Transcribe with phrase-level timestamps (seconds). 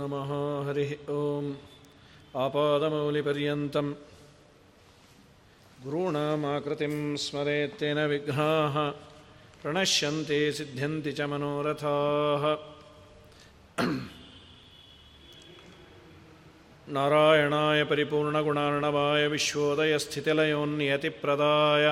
[0.00, 0.30] नमः
[0.66, 1.46] हरिः ॐ
[2.44, 3.88] आपादमौलिपर्यन्तं
[5.84, 6.94] गुरूणामाकृतिं
[7.24, 8.76] स्मरेत्तेन विघ्नाः
[9.62, 12.44] प्रणश्यन्ति सिद्ध्यन्ति च मनोरथाः
[16.96, 21.86] नारायणाय परिपूर्णगुणार्णवाय विश्वोदयस्थितिलयोन्नियतिप्रदाय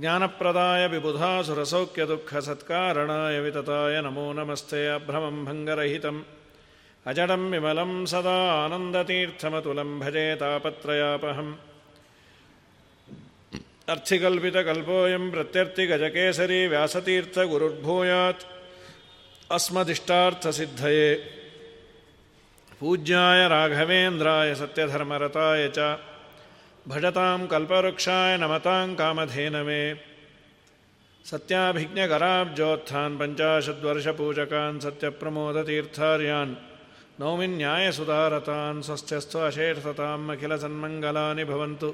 [0.00, 6.18] ज्ञानप्रदाय विबुधासुरसौख्यदुःखसत्कारणाय वितताय नमो नमस्ते अभ्रमं भङ्गरहितम्
[7.07, 11.53] अजडं विमलं सदा आनन्दतीर्थमतुलं भजे तापत्रयापहम्।
[13.89, 18.43] अर्थिकल्पितकल्पोऽयं प्रत्यर्थिगजकेसरी व्यासतीर्थगुरुर्भूयात्
[19.51, 21.15] अस्मदिष्टार्थसिद्धये।
[22.79, 25.99] पूज्याय राघवेन्द्राय सत्यधर्मरताय च।
[26.87, 29.95] भजतां कल्पवृक्षाय नमतां कामधेनवे।
[31.25, 36.55] सत्याभिज्ञकराब्जोत्थान् पञ्चाशद्वर्षपूजकान् सत्यप्रमोदतीर्थार्यान्।
[37.18, 41.88] नौमि न्यायसुधारतान् ಸ್ವಸ್ಥಸ್ತು ಅಶೇಷತಾಂ ಅಖಿಲ ಸನ್ಮಂಗಲಾನಿ ಭವಂತು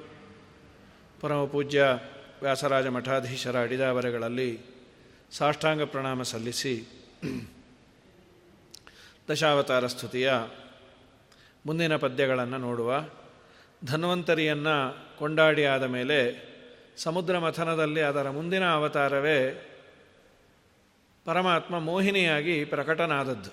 [1.20, 1.83] ಪರಮಪೂಜ್ಯ
[2.43, 4.51] ವ್ಯಾಸರಾಜ ಮಠಾಧೀಶರ ಅಡಿದಾವರೆಗಳಲ್ಲಿ
[5.33, 6.75] ಸಾಷ್ಟಾಂಗ ಪ್ರಣಾಮ ಸಲ್ಲಿಸಿ
[9.29, 10.31] ದಶಾವತಾರ ಸ್ತುತಿಯ
[11.65, 12.91] ಮುಂದಿನ ಪದ್ಯಗಳನ್ನು ನೋಡುವ
[13.84, 14.77] ಧನ್ವಂತರಿಯನ್ನು
[15.19, 16.19] ಕೊಂಡಾಡಿ ಆದ ಮೇಲೆ
[16.97, 19.39] ಸಮುದ್ರ ಮಥನದಲ್ಲಿ ಅದರ ಮುಂದಿನ ಅವತಾರವೇ
[21.27, 23.53] ಪರಮಾತ್ಮ ಮೋಹಿನಿಯಾಗಿ ಪ್ರಕಟನಾದದ್ದು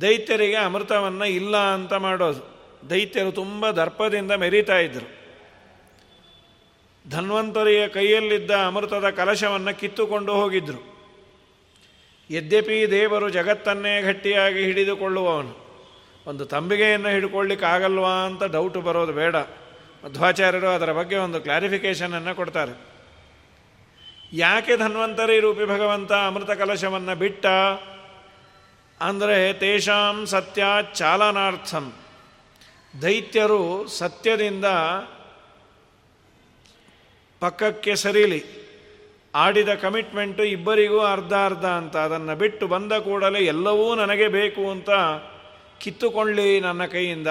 [0.00, 2.42] ದೈತ್ಯರಿಗೆ ಅಮೃತವನ್ನು ಇಲ್ಲ ಅಂತ ಮಾಡೋದು.
[2.90, 5.08] ದೈತ್ಯರು ತುಂಬ ದರ್ಪದಿಂದ ಮೆರೀತಾ ಇದ್ದರು
[7.10, 10.82] ಧನ್ವಂತರಿಯ ಕೈಯಲ್ಲಿದ್ದ ಅಮೃತದ ಕಲಶವನ್ನು ಕಿತ್ತುಕೊಂಡು ಹೋಗಿದ್ದರು
[12.30, 15.54] ಯದ್ಯಪಿ ದೇವರು ಜಗತ್ತನ್ನೇ ಗಟ್ಟಿಯಾಗಿ ಹಿಡಿದುಕೊಳ್ಳುವವನು,
[16.26, 19.36] ಒಂದು ತಂಬಿಗೆಯನ್ನು ಹಿಡ್ಕೊಳ್ಳಿಕ್ಕಾಗಲ್ವಾ ಅಂತ ಡೌಟ್ ಬರೋದು ಬೇಡ.
[20.04, 22.97] ಮಧ್ವಾಚಾರ್ಯರು ಅದರ ಬಗ್ಗೆ ಒಂದು ಕ್ಲಾರಿಫಿಕೇಷನನ್ನು ಕೊಡ್ತಾರೆ.
[24.32, 27.46] ಯಾಕೆ ಧನ್ವಂತರಿ ರೂಪಿ ಭಗವಂತ ಅಮೃತ ಕಲಶವನ್ನು ಬಿಟ್ಟ?
[29.00, 31.92] ಅಂದರೆ ತೇಷಾಂ ಸತ್ಯ ಚಾಲನಾರ್ಥಂ
[33.02, 34.64] ದೈತ್ಯರು ಸತ್ಯದಿಂದ
[37.40, 38.44] ಪಕ್ಕಕ್ಕೆ ಸರಿಲಿ.
[39.34, 41.96] ಆಡಿದ ಕಮಿಟ್ಮೆಂಟು ಇಬ್ಬರಿಗೂ ಅರ್ಧ ಅರ್ಧ ಅಂತ.
[41.96, 44.90] ಅದನ್ನು ಬಿಟ್ಟು ಬಂದ ಕೂಡಲೇ ಎಲ್ಲವೂ ನನಗೆ ಬೇಕು ಅಂತ
[45.80, 47.28] ಕಿತ್ತುಕೊಳ್ಳಿ ನನ್ನ ಕೈಯಿಂದ.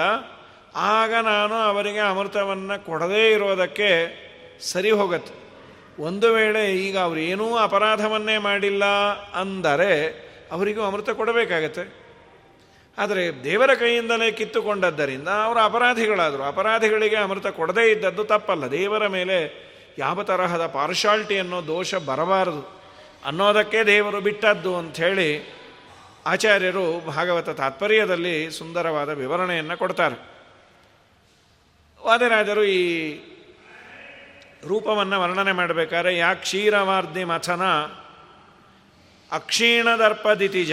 [0.74, 3.90] ಆಗ ನಾನು ಅವರಿಗೆ ಅಮೃತವನ್ನು ಕೊಡದೇ ಇರೋದಕ್ಕೆ
[4.60, 5.47] ಸರಿ ಹೋಗುತ್ತೆ.
[5.98, 8.84] ಒಂದು ವೇಳೆ ಈಗ ಅವರು ಏನೂ ಅಪರಾಧವನ್ನೇ ಮಾಡಿಲ್ಲ
[9.34, 9.90] ಅಂದರೆ
[10.52, 12.08] ಅವರಿಗೂ ಅಮೃತ ಕೊಡಬೇಕಾಗತ್ತೆ.
[12.98, 16.42] ಆದರೆ ದೇವರ ಕೈಯಿಂದಲೇ ಕಿತ್ತುಕೊಂಡದ್ದರಿಂದ ಅವರು ಅಪರಾಧಿಗಳಾದರು.
[16.42, 18.70] ಅಪರಾಧಿಗಳಿಗೆ ಅಮೃತ ಕೊಡದೇ ಇದ್ದದ್ದು ತಪ್ಪಲ್ಲ.
[18.70, 22.80] ದೇವರ ಮೇಲೆ ಯಾವ ತರಹದ ಪಾರ್ಶಾಲ್ಟಿ ಅನ್ನೋ ದೋಷ ಬರಬಾರದು.
[23.24, 25.58] ಅನ್ನೋದಕ್ಕೆ ದೇವರು ಬಿಟ್ಟದ್ದು ಅಂಥೇಳಿ
[26.26, 30.16] ಆಚಾರ್ಯರು ಭಾಗವತ ತಾತ್ಪರ್ಯದಲ್ಲಿ ಸುಂದರವಾದ ವಿವರಣೆಯನ್ನು ಕೊಡ್ತಾರೆ.
[32.06, 32.82] ವಾದರಾಜರು ಈ
[34.70, 37.64] ರೂಪವನ್ನು ವರ್ಣನೆ ಮಾಡಬೇಕಾದ್ರೆ ಯಾ ಕ್ಷೀರವಾರ್ಧಿ ಮಥನ
[39.30, 40.72] ಅಕ್ಷೀಣದರ್ಪದಿತಿಜ.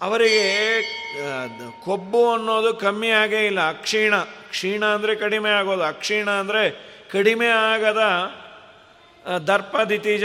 [0.00, 0.46] ಅವರಿಗೆ
[1.84, 3.60] ಕೊಬ್ಬು ಅನ್ನೋದು ಕಮ್ಮಿ ಆಗೇ ಇಲ್ಲ.
[3.74, 4.14] ಅಕ್ಷೀಣ,
[4.52, 5.84] ಕ್ಷೀಣ ಅಂದರೆ ಕಡಿಮೆ ಆಗೋದು.
[5.94, 6.62] ಅಕ್ಷೀಣ ಅಂದರೆ
[7.12, 8.02] ಕಡಿಮೆ ಆಗದ
[9.48, 10.24] ದರ್ಪದಿತಿಜ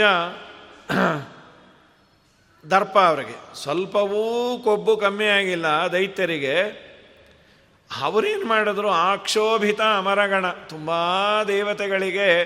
[2.64, 3.36] ದರ್ಪ ಅವರಿಗೆ.
[3.62, 4.22] ಸ್ವಲ್ಪವೂ
[4.64, 6.56] ಕೊಬ್ಬು ಕಮ್ಮಿ ಆಗಿಲ್ಲ ದೈತ್ಯರಿಗೆ.
[7.96, 8.88] ಅವರೇನು ಮಾಡಿದ್ರು?
[8.90, 10.50] ಆಕ್ಷೋಭಿತ ಅಮರಗಣ.
[10.50, 10.90] ತುಂಬ
[11.48, 12.44] ದೇವತೆಗಳಿಗೆ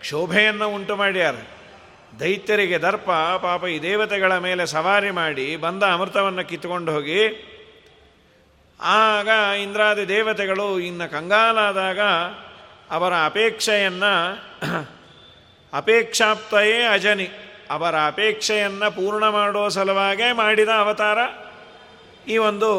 [0.00, 1.34] ಕ್ಷೋಭೆಯನ್ನು ಉಂಟು ಮಾಡ್ಯಾರ.
[2.20, 3.10] ದೈತ್ಯರಿಗೆ ದರ್ಪ,
[3.42, 7.54] ಪಾಪ ಈ ದೇವತೆಗಳ ಮೇಲೆ ಸವಾರಿ ಮಾಡಿ ಬಂದ ಅಮೃತವನ್ನು ಕಿತ್ಕೊಂಡು ಹೋಗಿ,
[8.80, 9.28] ಆಗ
[9.62, 12.00] ಇಂದ್ರಾದಿ ದೇವತೆಗಳು ಇನ್ನು ಕಂಗಾಲಾದಾಗ
[12.90, 14.12] ಅವರ ಅಪೇಕ್ಷೆಯನ್ನು
[15.72, 17.28] ಅಪೇಕ್ಷಾಪ್ತಯೇ ಅಜನಿ.
[17.70, 21.18] ಅವರ ಅಪೇಕ್ಷೆಯನ್ನು ಪೂರ್ಣ ಮಾಡೋ ಸಲುವಾಗೇ ಮಾಡಿದ ಅವತಾರ
[22.28, 22.70] ಈ ಒಂದು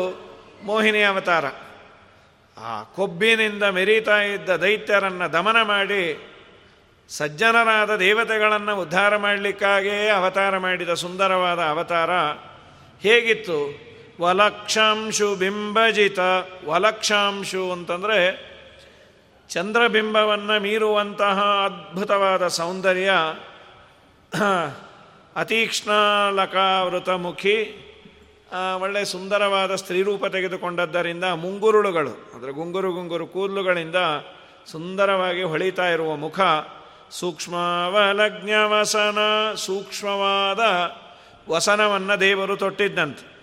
[0.63, 1.45] ಮೋಹಿನಿ ಅವತಾರ.
[2.63, 6.25] ಆ ಕೊಬ್ಬಿನಿಂದ ಮೆರೀತಾ ಇದ್ದ ದೈತ್ಯರನ್ನು ದಮನ ಮಾಡಿ
[7.09, 12.11] ಸಜ್ಜನರಾದ ದೇವತೆಗಳನ್ನು ಉದ್ಧಾರ ಮಾಡಲಿಕ್ಕಾಗೇ ಅವತಾರ ಮಾಡಿದ ಸುಂದರವಾದ ಅವತಾರ
[13.01, 13.89] ಹೇಗಿತ್ತು?
[14.21, 16.19] ವಲಕ್ಷಾಂಶು ಬಿಂಬಜಿತ.
[16.65, 18.49] ವಲಕ್ಷಾಂಶು ಅಂತಂದರೆ
[19.49, 23.11] ಚಂದ್ರಬಿಂಬವನ್ನು ಮೀರುವಂತಹ ಅದ್ಭುತವಾದ ಸೌಂದರ್ಯ.
[27.09, 27.85] ಮುಖಿ
[28.53, 33.95] ಒಳ್ಳೆ ಸುಂದರವಾದ ಸ್ತ್ರೀರೂಪ ತೆಗೆದುಕೊಂಡದ್ದರಿಂದ ಮುಂಗುರುಳುಗಳು, ಅಂದರೆ ಗುಂಗುರು ಗುಂಗುರು ಕೂದಲುಗಳಿಂದ
[34.71, 36.39] ಸುಂದರವಾಗಿ ಹೊಳಿತಾ ಇರುವ ಮುಖ
[37.11, 39.17] ಸೂಕ್ಷ್ಮವಲಜ್ಞ ವಸನ,
[39.55, 40.59] ಸೂಕ್ಷ್ಮವಾದ
[41.49, 43.39] ವಸನವನ್ನು ದೇವರು ತೊಟ್ಟಿದ್ದಂತೆ.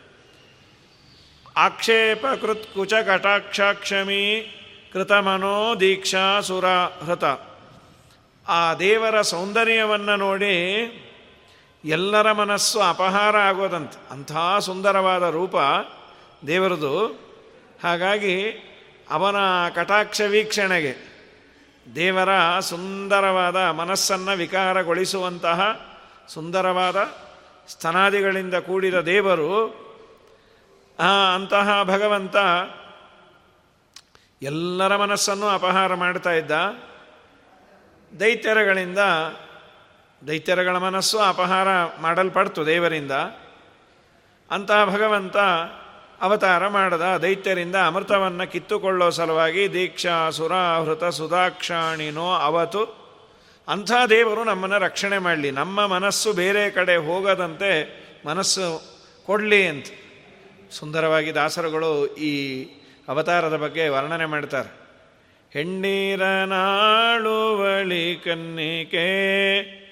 [1.57, 4.53] ಆಕ್ಷೇಪ ಕೃತ್ ಕುಚ ಕಟಾಕ್ಷಾಕ್ಷಮಿ
[4.93, 6.65] ಕೃತಮನೋ ದೀಕ್ಷಾ ಸುರ
[7.07, 7.25] ಹೃತ.
[8.49, 10.57] ಆ ದೇವರ ಸೌಂದರ್ಯವನ್ನು ನೋಡಿ
[11.87, 14.11] ಎಲ್ಲರ ಮನಸ್ಸು ಅಪಹಾರ ಆಗೋದಂತೆ.
[14.11, 15.55] ಅಂಥ ಸುಂದರವಾದ ರೂಪ
[16.47, 17.07] ದೇವರದು.
[17.83, 18.51] ಹಾಗಾಗಿ
[19.11, 19.37] ಅವನ
[19.75, 21.17] ಕಟಾಕ್ಷ ವೀಕ್ಷಣೆಗೆ
[21.95, 25.61] ದೇವರ ಸುಂದರವಾದ ಮನಸ್ಸನ್ನು ವಿಕಾರಗೊಳಿಸುವಂತಹ
[26.29, 26.97] ಸುಂದರವಾದ
[27.69, 29.87] ಸ್ತನಾದಿಗಳಿಂದ ಕೂಡಿದ ದೇವರು.
[31.35, 32.37] ಅಂತಹ ಭಗವಂತ
[34.43, 36.51] ಎಲ್ಲರ ಮನಸ್ಸನ್ನು ಅಪಹಾರ ಮಾಡ್ತಾ ಇದ್ದ.
[38.21, 38.99] ದೈತ್ಯರಗಳಿಂದ
[40.27, 41.69] ದೈತ್ಯರಗಳ ಮನಸ್ಸು ಅಪಹಾರ
[42.01, 43.13] ಮಾಡಲ್ಪಡ್ತು ದೇವರಿಂದ.
[44.51, 45.37] ಅಂತಹ ಭಗವಂತ
[46.21, 47.19] ಅವತಾರ ಮಾಡದ.
[47.23, 53.07] ದೈತ್ಯರಿಂದ ಅಮೃತವನ್ನು ಕಿತ್ತುಕೊಳ್ಳೋ ಸಲುವಾಗಿ ದೀಕ್ಷಾ ಸುರಾಹೃತ ಸುಧಾಕ್ಷಾಣಿನೋ ಅವತು
[53.69, 55.51] ಅಂಥ ದೇವರು ನಮ್ಮನ್ನು ರಕ್ಷಣೆ ಮಾಡಲಿ.
[55.51, 58.83] ನಮ್ಮ ಮನಸ್ಸು ಬೇರೆ ಕಡೆ ಹೋಗದಂತೆ ಮನಸ್ಸು
[59.27, 59.87] ಕೊಡಲಿ ಅಂತ.
[60.71, 62.67] ಸುಂದರವಾಗಿ ದಾಸರುಗಳು ಈ
[63.09, 64.87] ಅವತಾರದ ಬಗ್ಗೆ ವರ್ಣನೆ ಮಾಡ್ತಾರೆ.
[65.53, 69.86] ಹೆಣ್ಣೀರನಾಳುವಳಿ ಕನ್ನಿಕೆ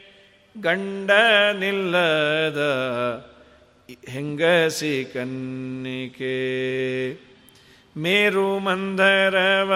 [0.61, 1.11] ಗಂಡ
[1.59, 2.59] ನಿಲ್ಲದ
[4.09, 6.37] ಹೆಂಗಸಿ ಕನ್ನಿಕೆ.
[7.97, 9.75] ಮೇರು ಮಂದರವ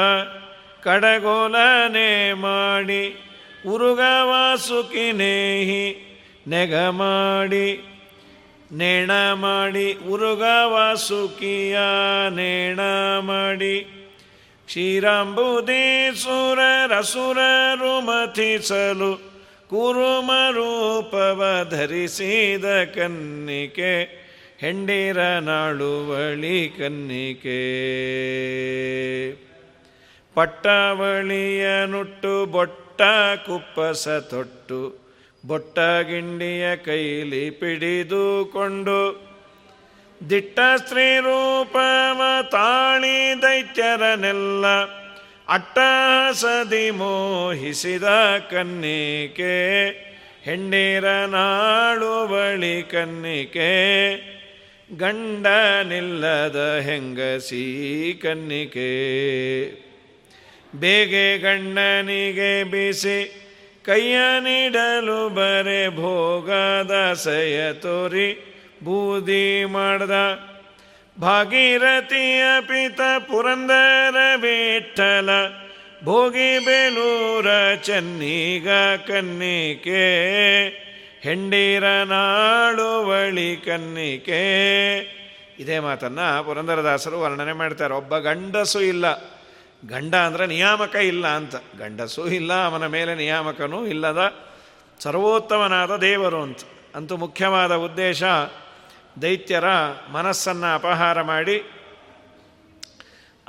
[0.82, 3.14] ಕಡಗೋಲನೆ ಮಾಡಿ
[3.66, 6.04] ಉರುಗವ ಸುಖಿನೇಹಿ
[6.48, 7.82] ನೆಗ ಮಾಡಿ,
[8.72, 11.78] ನೇಣ ಮಾಡಿ ಉರುಗವ ಸುಖಿಯ
[12.30, 12.80] ನೇಣ
[13.20, 13.80] ಮಾಡಿ.
[14.66, 19.27] ಕ್ಷೀರಾಂಬುದೇ ಸುರ ರಸುರರು ಮಥಿಸಲು
[19.70, 23.92] ಕುರುಮರೂಪವ ಧರಿಸಿದ ಕನ್ನಿಕೆ,
[24.60, 27.58] ಹೆಂಡಿರ ನಾಳುವಳಿ ಕನ್ನಿಕೆ.
[30.34, 33.02] ಪಟ್ಟವಳಿಯ ನುಟ್ಟು ಬೊಟ್ಟ
[33.46, 34.80] ಕುಪ್ಪಸ ತೊಟ್ಟು,
[35.46, 39.00] ಬೊಟ್ಟ ಗಿಂಡಿಯ ಕೈಲಿ ಪಿಡಿದುಕೊಂಡು
[40.30, 44.64] ದಿಟ್ಟ ಸ್ತ್ರೀ ರೂಪವ ತಾಳಿ ದೈತ್ಯರನೆಲ್ಲ
[45.48, 48.08] ಅಟ್ಟಸದಿ ಮೋಹಿಸಿದ
[48.50, 49.54] ಕನ್ನಿಕೆ,
[50.42, 53.70] ಹೆಣ್ಣೀರ ನಾಳು ಬಳಿ ಕನ್ನಿಕೆ
[54.98, 55.46] ಗಂಡ
[55.88, 57.64] ನಿಲ್ಲದ ಹೆಂಗಸಿ
[58.22, 58.92] ಕನ್ನಿಕೆ.
[60.76, 63.18] ಬೇಗೆ ಗಂಡನಿಗೆ ಬಿಸಿ
[63.84, 68.28] ಕೈಯ ನೀಡಲು ಬರೆ ಭೋಗದ ಸಯ ತೋರಿ,
[68.84, 70.10] ಬೂದಿ ಮಾಡ್ದ
[71.20, 75.30] ಭಾಗೀರಥಿಯ ಪಿತ ಪುರಂದರ ವಿಠಲ
[76.04, 78.68] ಭೋಗಿ ಬೇಲೂರ ಚೆನ್ನೀಗ
[79.06, 80.04] ಕನ್ನಿಕೆ,
[81.20, 84.42] ಹೆಂಡೀರ ನಾಳುವಳಿ ಕನ್ನಿಕೆ.
[85.58, 87.94] ಇದೇ ಮಾತನ್ನು ಪುರಂದರದಾಸರು ವರ್ಣನೆ ಮಾಡ್ತಾರೆ.
[87.94, 89.38] ಒಬ್ಬ ಗಂಡಸು ಇಲ್ಲ.
[89.88, 91.56] ಗಂಡ ಅಂದರೆ ನಿಯಾಮಕ ಇಲ್ಲ ಅಂತ.
[91.78, 94.34] ಗಂಡಸೂ ಇಲ್ಲ, ಅವನ ಮೇಲೆ ನಿಯಾಮಕನೂ ಇಲ್ಲದ
[95.00, 96.58] ಸರ್ವೋತ್ತಮನಾದ ದೇವರು ಅಂತ.
[96.94, 98.22] ಅಂತೂ ಮುಖ್ಯವಾದ ಉದ್ದೇಶ
[99.22, 99.64] ದೈತ್ಯರ
[100.12, 101.62] ಮನಸ್ಸನ್ನು ಅಪಹಾರ ಮಾಡಿ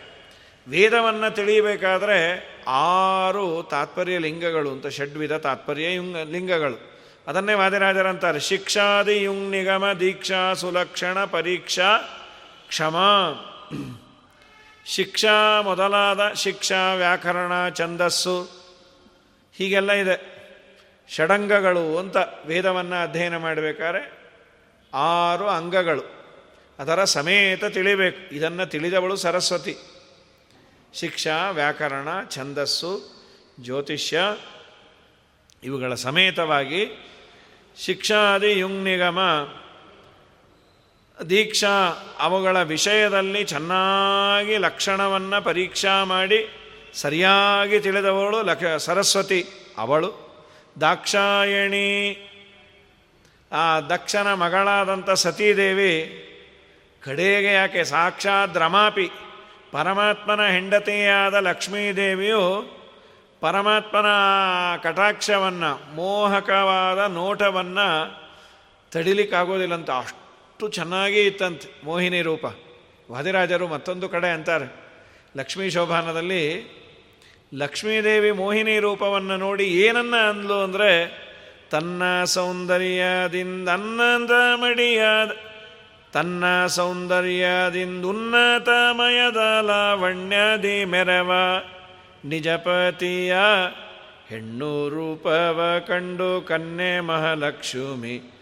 [0.67, 2.17] ವೇದವನ್ನು ತಿಳಿಯಬೇಕಾದ್ರೆ
[2.67, 6.95] ಆರು ತಾತ್ಪರ್ಯ ಲಿಂಗಗಳು ಅಂತ ಷಡ್ವಿಧ ತಾತ್ಪರ್ಯ ಯುಂಗ ಲಿಂಗಗಳು.
[7.27, 11.97] ಅದನ್ನೇ ವಾದಿರಾಜರಂತಾರೆ ಶಿಕ್ಷಾದಿ ಯುಂಗ್ ನಿಗಮ ದೀಕ್ಷಾ ಸುಲಕ್ಷಣ, ಪರೀಕ್ಷಾ,
[12.67, 12.95] ಕ್ಷಮ.
[14.85, 18.43] ಶಿಕ್ಷಾ ಮೊದಲಾದ ಶಿಕ್ಷಾ ವ್ಯಾಕರಣ, ಛಂದಸ್ಸು
[19.57, 20.34] ಹೀಗೆಲ್ಲ ಇದೆ.
[21.09, 24.25] ಷಡಂಗಗಳು ಅಂತ ವೇದವನ್ನು ಅಧ್ಯಯನ ಮಾಡಬೇಕಾದ್ರೆ
[24.93, 26.15] ಆರು ಅಂಗಗಳು.
[26.79, 28.35] ಅದರ ಸಮೇತ ತಿಳಿಬೇಕು.
[28.35, 29.77] ಇದನ್ನು ತಿಳಿದವಳು ಸರಸ್ವತಿ.
[30.93, 33.15] ಶಿಕ್ಷಾ, ವ್ಯಾಕರಣ, ಛಂದಸ್ಸು,
[33.59, 34.19] ಜ್ಯೋತಿಷ್ಯ
[35.63, 36.87] ಇವುಗಳ ಸಮೇತವಾಗಿ
[37.77, 39.19] ಶಿಕ್ಷಾದಿ ಯುಂಗ್ ನಿಗಮ
[41.29, 41.69] ದೀಕ್ಷಾ
[42.19, 46.49] ಅವುಗಳ ವಿಷಯದಲ್ಲಿ ಚೆನ್ನಾಗಿ ಲಕ್ಷಣವನ್ನು ಪರೀಕ್ಷಾ ಮಾಡಿ
[46.93, 49.45] ಸರಿಯಾಗಿ ತಿಳಿದವಳು ಲಕ್ಷ ಸರಸ್ವತಿ
[49.77, 50.24] ಅವಳು.
[50.81, 51.89] ದಾಕ್ಷಾಯಣಿ.
[53.51, 55.93] ಆ ದಕ್ಷನ ಮಗಳಾದಂಥ ಸತೀದೇವಿ
[57.03, 59.11] ಕಡೆಗೆ ಯಾಕೆ ಸಾಕ್ಷಾತ್ ರಮಾಪಿ,
[59.71, 62.41] ಪರಮಾತ್ಮನ ಹೆಂಡತಿಯಾದ ಲಕ್ಷ್ಮೀದೇವಿಯು
[63.39, 64.09] ಪರಮಾತ್ಮನ
[64.83, 67.87] ಕಟಾಕ್ಷವನ್ನು, ಮೋಹಕವಾದ ನೋಟವನ್ನು
[68.91, 72.45] ತಡಿಲಿಕ್ಕಾಗೋದಿಲ್ಲಂತ ಅಷ್ಟು ಚೆನ್ನಾಗಿ ಇತ್ತಂತೆ ಮೋಹಿನಿ ರೂಪ.
[73.11, 74.67] ವಾದಿರಾಜರು ಮತ್ತೊಂದು ಕಡೆ ಅಂತಾರೆ,
[75.37, 76.41] ಲಕ್ಷ್ಮೀ ಶೋಭಾನದಲ್ಲಿ
[77.55, 81.25] ಲಕ್ಷ್ಮೀದೇವಿ ಮೋಹಿನಿ ರೂಪವನ್ನು ನೋಡಿ ಏನನ್ನ ಅಂದ್ಲು ಅಂದರೆ,
[81.71, 85.31] ತನ್ನ ಸೌಂದರ್ಯದಿಂದ ಅನ್ನದ ಮಡಿಯಾದ
[86.13, 91.31] ತನ್ನ ಸೌಂದರ್ಯದಿಂದುನ್ನತಮಯದ ಲಾವಣ್ಯದಿ ಮೆರವ,
[92.25, 93.35] ನಿಜಪತಿಯ
[94.29, 98.33] ಹೆಣ್ಣು ರೂಪವ ಕಂಡು ಕನ್ನೆ ಮಹಾಲಕ್ಷ್ಮಿ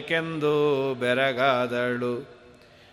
[0.00, 2.34] ಕೆಂದು ಬೆರಗಾದಳು.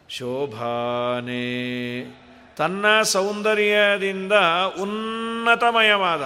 [0.10, 2.21] ಶೋಭಾನೆ
[2.58, 4.34] ತನ್ನ ಸೌಂದರ್ಯದಿಂದ
[4.82, 6.22] ಉನ್ನತಮಯವಾದ,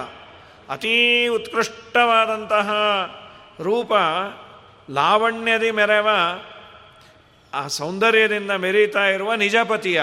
[0.68, 2.70] ಅತೀ ಉತ್ಕೃಷ್ಟವಾದಂತಹ
[3.62, 3.92] ರೂಪ
[4.90, 6.08] ಲಾವಣ್ಯದಿ ಮೆರವ,
[7.54, 10.02] ಆ ಸೌಂದರ್ಯದಿಂದ ಮೆರೀತಾ ಇರುವ ನಿಜಪತಿಯ,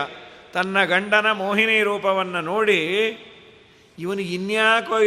[0.54, 2.82] ತನ್ನ ಗಂಡನ ಮೋಹಿನಿ ರೂಪವನ್ನು ನೋಡಿ,
[4.00, 5.00] ಇವನಿಗೆ ಇನ್ಯಾಕೋ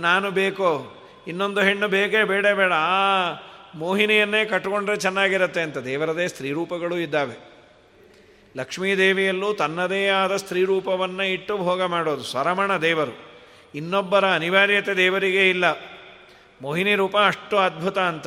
[0.00, 0.98] ನಾನು ಬೇಕೋ,
[1.28, 2.72] ಇನ್ನೊಂದು ಹೆಣ್ಣು ಬೇಕೇ ಬೇಡ ಬೇಡ
[3.74, 7.51] ಮೋಹಿನಿಯನ್ನೇ ಕಟ್ಕೊಂಡ್ರೆ ಚೆನ್ನಾಗಿರುತ್ತೆ ಅಂತ ದೇವರದೇ ಸ್ತ್ರೀ ರೂಪಗಳು ಇದ್ದಾವೆ.
[8.56, 13.14] ಲಕ್ಷ್ಮೀದೇವಿಯಲ್ಲೂ ತನ್ನದೇ ಆದ ಸ್ತ್ರೀ ರೂಪವನ್ನು ಇಟ್ಟು ಭೋಗ ಮಾಡೋದು ಸರಮಣ ದೇವರು.
[13.74, 15.66] ಇನ್ನೊಬ್ಬರ ಅನಿವಾರ್ಯತೆ ದೇವರಿಗೆ ಇಲ್ಲ.
[16.62, 18.26] ಮೋಹಿನಿ ರೂಪ ಅಷ್ಟು ಅದ್ಭುತ ಅಂತ.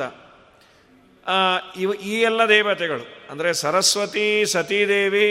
[1.76, 5.28] ಇವ, ಈ ಎಲ್ಲ ದೇವತೆಗಳು, ಅಂದರೆ ಸರಸ್ವತಿ, ಸತೀದೇವಿ,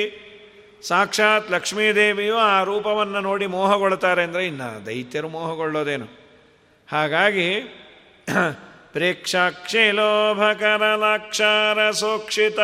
[0.87, 6.07] ಸಾಕ್ಷಾತ್ ಲಕ್ಷ್ಮೀದೇವಿಯು ಆ ರೂಪವನ್ನು ನೋಡಿ ಮೋಹಗೊಳ್ತಾರೆ ಅಂದರೆ ಇನ್ನು ದೈತ್ಯರು ಮೋಹಗೊಳ್ಳೋದೇನು
[6.87, 7.47] ಹಾಗಾಗಿ
[8.93, 12.59] ಪ್ರೇಕ್ಷಾಕ್ಷಿ ಲೋಭಕರ ಲಾಕ್ಷಾರ ಸೋಕ್ಷಿತ.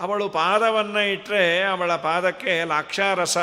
[0.00, 3.38] ಅವಳು ಪಾದವನ್ನು ಇಟ್ಟರೆ ಅವಳ ಪಾದಕ್ಕೆ ಲಾಕ್ಷಾರಸ.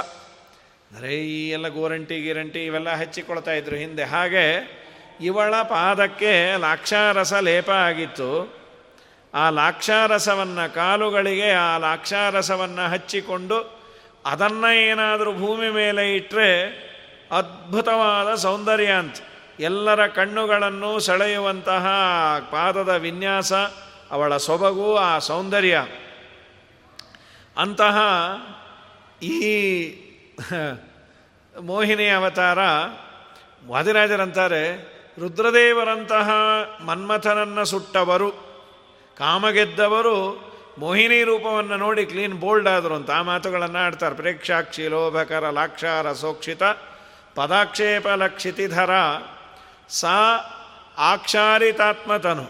[0.91, 4.03] ಅಂದರೆ ಈ ಎಲ್ಲ ಗೋರಂಟಿ ಗಿರಂಟಿ ಇವೆಲ್ಲ ಹಚ್ಚಿಕೊಳ್ತಾ ಇದ್ರು ಹಿಂದೆ.
[4.03, 4.45] ಹಾಗೆ
[5.21, 8.29] ಇವಳ ಪಾದಕ್ಕೆ ಲಾಕ್ಷಾರಸ ಲೇಪ ಆಗಿತ್ತು.
[9.33, 13.57] ಆ ಲಾಕ್ಷಾರಸವನ್ನು ಕಾಲುಗಳಿಗೆ ಆ ಲಾಕ್ಷಾರಸವನ್ನು ಹಚ್ಚಿಕೊಂಡು
[14.25, 16.49] ಅದನ್ನು ಏನಾದರೂ ಭೂಮಿ ಮೇಲೆ ಇಟ್ಟರೆ
[17.31, 19.17] ಅದ್ಭುತವಾದ ಸೌಂದರ್ಯ ಅಂತ.
[19.59, 21.85] ಎಲ್ಲರ ಕಣ್ಣುಗಳನ್ನು ಸೆಳೆಯುವಂತಹ
[22.51, 23.53] ಪಾದದ ವಿನ್ಯಾಸ
[24.11, 25.77] ಅವಳ ಸೊಬಗು, ಆ ಸೌಂದರ್ಯ.
[27.57, 27.97] ಅಂತಹ
[29.23, 29.53] ಈ
[31.61, 32.59] ಮೋಹಿನಿ ಅವತಾರ
[33.67, 34.63] ವಾದಿರಾಜರಂತಾರೆ,
[35.19, 36.29] ರುದ್ರದೇವರಂತಹ
[36.85, 38.29] ಮನ್ಮಥನನ್ನು ಸುಟ್ಟವರು,
[39.17, 40.17] ಕಾಮಗೆದ್ದವರು
[40.77, 44.15] ಮೋಹಿನಿ ರೂಪವನ್ನು ನೋಡಿ ಕ್ಲೀನ್ ಬೋಲ್ಡ್ ಆದರು ಅಂತ ಆ ಮಾತುಗಳನ್ನು ಆಡ್ತಾರೆ.
[44.15, 46.63] ಪ್ರೇಕ್ಷಾಕ್ಷಿ ಲೋಭಕರ ಲಾಕ್ಷಾರ ಸೋಕ್ಷಿತ
[47.35, 48.93] ಪದಾಕ್ಷೇಪ ಲಕ್ಷಿತಿಧರ,
[49.89, 50.17] ಸಾ
[50.97, 52.45] ಆಕ್ಷಾರಿತಾತ್ಮತನು.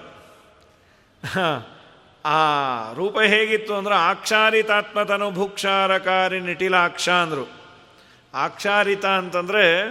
[2.27, 7.49] ಆ ರೂಪ ಹೇಗಿತ್ತು ಅಂದ್ರೆ ಆಕ್ಷಾರಿತಾತ್ಮತನು ಭೂಕ್ಷಾರಕಾರಿ ನಿಟಿಲಾಕ್ಷ ಅಂದರು.
[8.33, 9.89] ಆಕ್ಷಾರಿತ ಅಂತಂದರೆ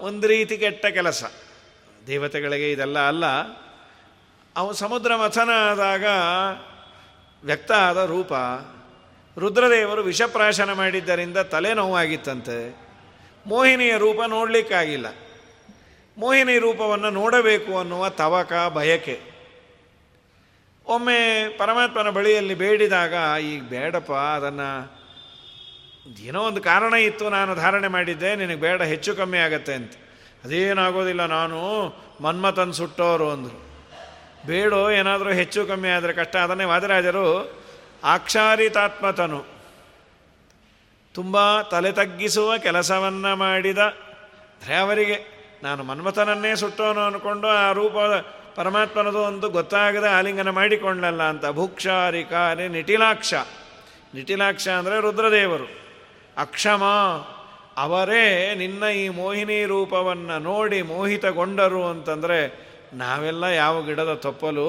[0.00, 1.24] ಒಂದು ರೀತಿ ಕೆಟ್ಟ ಕೆಲಸ.
[2.06, 3.26] ದೇವತೆಗಳಿಗೆ ಇದೆಲ್ಲ ಅಲ್ಲ.
[4.56, 6.04] ಅವು ಸಮುದ್ರ ಮಥನ ಆದಾಗ
[7.44, 8.32] ವ್ಯಕ್ತ ಆದ ರೂಪ.
[9.38, 12.86] ರುದ್ರದೇವರು ವಿಷಪ್ರಾಶನ ಮಾಡಿದ್ದರಿಂದ ತಲೆನೋವಾಗಿತ್ತಂತೆ
[13.46, 15.06] ಮೋಹಿನಿಯ ರೂಪ ನೋಡಲಿಕ್ಕಾಗಿಲ್ಲ.
[16.18, 19.35] ಮೋಹಿನಿ ರೂಪವನ್ನು ನೋಡಬೇಕು ಅನ್ನುವ ತವಕ, ಬಯಕೆ.
[20.86, 24.96] ಒಮ್ಮೆ ಪರಮಾತ್ಮನ ಬಳಿಯಲ್ಲಿ ಬೇಡಿದಾಗ ಈಗ ಬೇಡಪ್ಪ, ಅದನ್ನು
[26.18, 29.92] ಏನೋ ಒಂದು ಕಾರಣ ಇತ್ತು, ನಾನು ಧಾರಣೆ ಮಾಡಿದ್ದೆ, ನಿನಗೆ ಬೇಡ, ಹೆಚ್ಚು ಕಮ್ಮಿ ಆಗತ್ತೆ ಅಂತ.
[30.44, 31.58] ಅದೇನಾಗೋದಿಲ್ಲ, ನಾನು
[32.20, 33.66] ಮನ್ಮಥನ್ ಸುಟ್ಟೋರು, ಅಂದರು.
[34.46, 36.36] ಬೇಡೋ, ಏನಾದರೂ ಹೆಚ್ಚು ಕಮ್ಮಿ ಆದರೆ ಕಷ್ಟ.
[36.36, 37.52] ಅದನ್ನೇ ವಾದರಾಜರು,
[38.04, 39.46] ಆಕ್ಷಾರಿತಾತ್ಮತನು.
[41.14, 43.78] ತುಂಬ ತಲೆ ತಗ್ಗಿಸುವ ಕೆಲಸವನ್ನು ಮಾಡಿದ
[44.80, 47.96] ಅವರಿಗೆ ನಾನು ಮನ್ಮಥನನ್ನೇ ಸುಟ್ಟೋನು ಅಂದ್ಕೊಂಡು ಆ ರೂಪ
[48.56, 53.34] ಪರಮಾತ್ಮನದು ಒಂದು ಗೊತ್ತಾಗದೆ ಆಲಿಂಗನ ಮಾಡಿಕೊಂಡಲ್ಲ ಅಂತ ಭುಕ್ಷಾರಿಕಾರಿ ನಿಟಿಲಾಕ್ಷ.
[54.14, 55.68] ನಿಟಿಲಾಕ್ಷ ಅಂದರೆ ರುದ್ರದೇವರು.
[56.36, 56.84] ಅಕ್ಷಮ,
[57.76, 62.38] ಅವರೇ ನಿನ್ನ ಈ ಮೋಹಿನಿ ರೂಪವನ್ನು ನೋಡಿ ಮೋಹಿತಗೊಂಡರು ಅಂತಂದರೆ
[62.94, 64.68] ನಾವೆಲ್ಲ ಯಾವ ಗಿಡದ ತಪ್ಪಲು?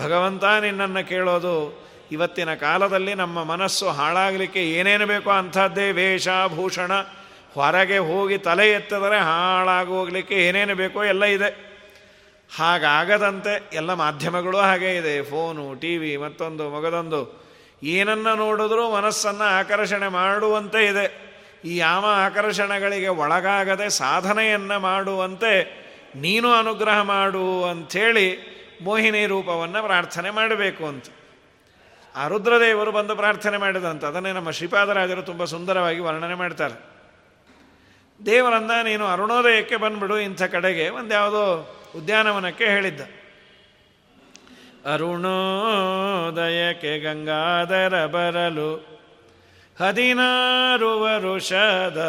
[0.00, 1.54] ಭಗವಂತ ನಿನ್ನನ್ನು ಕೇಳೋದು,
[2.12, 6.92] ಇವತ್ತಿನ ಕಾಲದಲ್ಲಿ ನಮ್ಮ ಮನಸ್ಸು ಹಾಳಾಗಲಿಕ್ಕೆ ಏನೇನು ಬೇಕೋ ಅಂಥದ್ದೇ ವೇಷಭೂಷಣ
[7.54, 11.65] ಹೊರಗೆ ಹೋಗಿ ತಲೆ ಎತ್ತಿದರೆ ಹಾಳಾಗೋಗ್ಲಿಕ್ಕೆ ಏನೇನು ಬೇಕೋ ಎಲ್ಲ ಇದೆ.
[12.50, 15.22] ಹಾಗಾಗದಂತೆ ಎಲ್ಲ ಮಾಧ್ಯಮಗಳು ಹಾಗೇ ಇದೆ.
[15.22, 17.46] ಫೋನು ಟಿ ವಿ ಮತ್ತೊಂದು, ಮಗದೊಂದು.
[17.82, 21.26] ಏನನ್ನ ನೋಡಿದ್ರೂ ಮನಸ್ಸನ್ನು ಆಕರ್ಷಣೆ ಮಾಡುವಂತೆ ಇದೆ.
[21.64, 25.52] ಈ ಯಾವ ಆಕರ್ಷಣೆಗಳಿಗೆ ಒಳಗಾಗದೆ ಸಾಧನೆಯನ್ನು ಮಾಡುವಂತೆ
[26.16, 28.28] ನೀನು ಅನುಗ್ರಹ ಮಾಡು ಅಂಥೇಳಿ
[28.82, 31.04] ಮೋಹಿನಿ ರೂಪವನ್ನು ಪ್ರಾರ್ಥನೆ ಮಾಡಬೇಕು ಅಂತ.
[32.14, 36.76] ಆ ರುದ್ರದೇವರು ಬಂದು ಪ್ರಾರ್ಥನೆ ಮಾಡಿದಂತ, ಅದನ್ನೇ ನಮ್ಮ ಶ್ರೀಪಾದರಾಜರು ತುಂಬ ಸುಂದರವಾಗಿ ವರ್ಣನೆ ಮಾಡ್ತಾರೆ.
[38.26, 43.02] ದೇವರಂದ ನೀನು ಅರುಣೋದಯಕ್ಕೆ ಬಂದ್ಬಿಡು ಇಂಥ ಕಡೆಗೆ ಒಂದು ಯಾವುದೋ ಉದ್ಯಾನವನಕ್ಕೆ ಹೇಳಿದ್ದ.
[44.92, 48.70] ಅರುಣೋದಯಕ್ಕೆ ಗಂಗಾಧರ ಬರಲು
[49.76, 52.00] ಹದಿನಾರು ವರುಷದ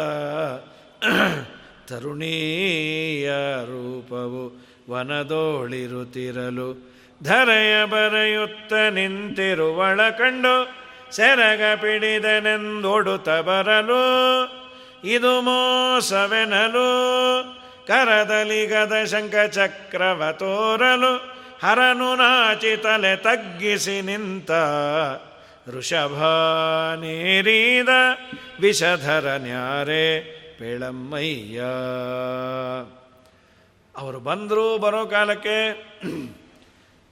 [1.88, 3.28] ತರುಣೀಯ
[3.70, 4.42] ರೂಪವು
[4.92, 6.68] ವನದೋಳಿರುತ್ತಿರಲು
[7.22, 10.56] ಧರೆಯ ಬರೆಯುತ್ತ ನಿಂತಿರುವಳ ಕಂಡು
[11.16, 14.02] ಸೆರಗ ಪಿಡಿದನೆಂದೊಡುತ್ತ ಬರಲು,
[15.14, 16.88] ಇದು ಮೋಸವೆನಲು
[17.88, 21.12] ಕರದಲ್ಲಿ ಗದ ಶಂಕ ಚಕ್ರವ ತೋರಲು
[21.62, 24.50] ಹರನು ನಾಚಿ ತಲೆ ತಗ್ಗಿಸಿ ನಿಂತ
[25.76, 26.16] ಋಷಭ
[27.02, 27.92] ನೀರಿದ
[28.60, 30.04] ವಿಷಧರ ನ್ಯಾರೆ
[30.58, 31.58] ಪೇಳಮ್ಮಯ್ಯ.
[33.94, 35.56] ಅವರು ಬಂದರು ಬರೋ ಕಾಲಕ್ಕೆ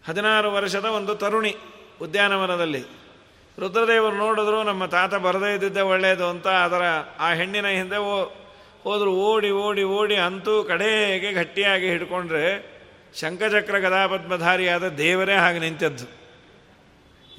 [0.04, 1.52] ಹದಿನಾರು ವರ್ಷದ ಒಂದು ತರುಣಿ
[2.02, 2.82] ಉದ್ಯಾನವನದಲ್ಲಿ.
[3.58, 6.84] ರುದ್ರದೇವರು ನೋಡಿದ್ರು ನಮ್ಮ ತಾತ ಬರದೇ ಇದ್ದಿದ್ದೆ ಒಳ್ಳೆಯದು ಅಂತ, ಅದರ
[7.20, 7.98] ಆ ಹೆಣ್ಣಿನ ಹಿಂದೆ
[8.86, 12.44] ಹೋದ್ರು ಓಡಿ ಓಡಿ ಓಡಿ ಅಂತೂ ಕಡೆಗೆ ಗಟ್ಟಿಯಾಗಿ ಹಿಡ್ಕೊಂಡ್ರೆ
[13.20, 16.06] ಶಂಕಚಕ್ರ ಗದಾಪದ್ಮಧಾರಿಯಾದ ದೇವರೇ ಹಾಗೆ ನಿಂತದ್ದು.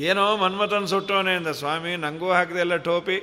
[0.03, 3.17] ಏನೋ ಮನ್ಮಥನ್ ಸುಟ್ಟೋನೆ ಅಂದ, ಸ್ವಾಮಿ, ನಂಗೂ ಹಾಕಿದೆಲ್ಲ ಟೋಪಿ.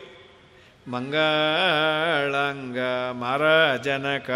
[0.88, 2.78] ಮಂಗಳಂಗ
[3.12, 4.31] ಮರ ಜನಕ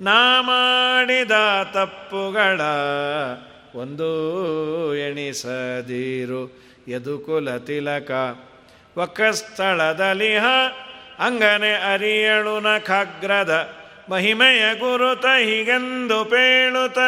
[0.00, 1.30] ನಾ ಮಾಡಿದ
[1.72, 2.60] ತಪ್ಪುಗಳ
[3.74, 4.10] ಒಂದು
[4.96, 6.42] ಎಣಿಸದಿರು,
[6.88, 8.10] ಯದುಕುಲ ತಿಲಕ
[8.96, 10.44] ಒಕ್ಕಸ್ಥಳದಲಿಹ
[11.18, 13.74] ಅಂಗನೆ ಅರಿಯಳುನ ಖಗ್ರದ
[14.08, 16.98] ಮಹಿಮೆಯ ಗುರುತ ಹೀಗೆಂದು ಪೇಳುತ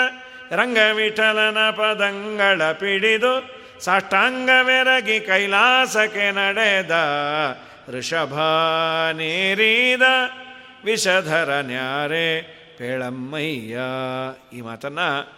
[0.52, 6.90] ರಂಗವಿಠಲನ ಪದಂಗಳ ಪಿಡಿದು ಸಾಷ್ಟಾಂಗವೆರಗಿ ಕೈಲಾಸಕ್ಕೆ ನಡೆದ
[7.88, 8.34] ಋಷಭ
[9.12, 10.02] ನೀರಿದ
[10.84, 12.42] ವಿಷಧರ ನ್ಯಾರೆ
[12.78, 13.78] ಪೇಳಮ್ಮಯ್ಯ.
[14.52, 15.32] ಈ ಮಾತನ್ನು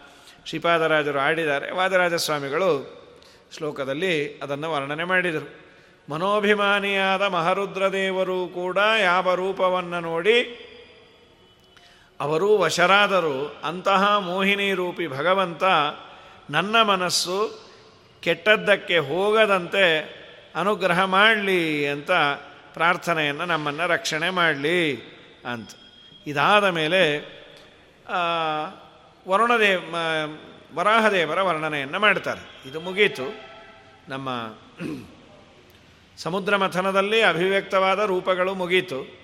[0.47, 1.71] ಶ್ರೀಪಾದರಾಜರು ಆಡಿದ್ದಾರೆ.
[1.71, 3.03] ವಾದರಾಜ ಸ್ವಾಮಿಗಳು
[3.57, 5.62] ಶ್ಲೋಕದಲ್ಲಿ ಅದನ್ನು ವರ್ಣನೆ ಮಾಡಿದರು.
[6.09, 10.39] ಮನೋಭಿಮಾನಿಯಾದ ಮಹರುದ್ರದೇವರು ಕೂಡ ಯಾವ ರೂಪವನ್ನು ನೋಡಿ,
[12.21, 13.39] ಅವರೂ ವಶರಾದರು.
[13.65, 15.65] ಅಂತಹ ಮೋಹಿನಿ ರೂಪಿ ಭಗವಂತ
[16.51, 17.39] ನನ್ನ ಮನಸ್ಸು
[18.23, 19.85] ಕೆಟ್ಟದ್ದಕ್ಕೆ ಹೋಗದಂತೆ
[20.55, 22.11] ಅನುಗ್ರಹ ಮಾಡಲಿ ಅಂತ
[22.75, 24.79] ಪ್ರಾರ್ಥನೆಯನ್ನು ನಮ್ಮನ್ನು ರಕ್ಷಣೆ ಮಾಡಲಿ
[25.47, 25.71] ಅಂತ.
[26.27, 27.03] ಇದಾದ ಮೇಲೆ
[29.29, 29.95] ವರುಣದೇವ
[30.75, 32.45] ವರಾಹದೇವರ ವರ್ಣನೆಯನ್ನು ಮಾಡ್ತಾರೆ.
[32.69, 33.27] ಇದು ಮುಗೀತು.
[34.09, 34.29] ನಮ್ಮ
[36.23, 39.23] ಸಮುದ್ರ ಮಥನದಲ್ಲಿ ಅಭಿವ್ಯಕ್ತವಾದ ರೂಪಗಳು ಮುಗೀತು.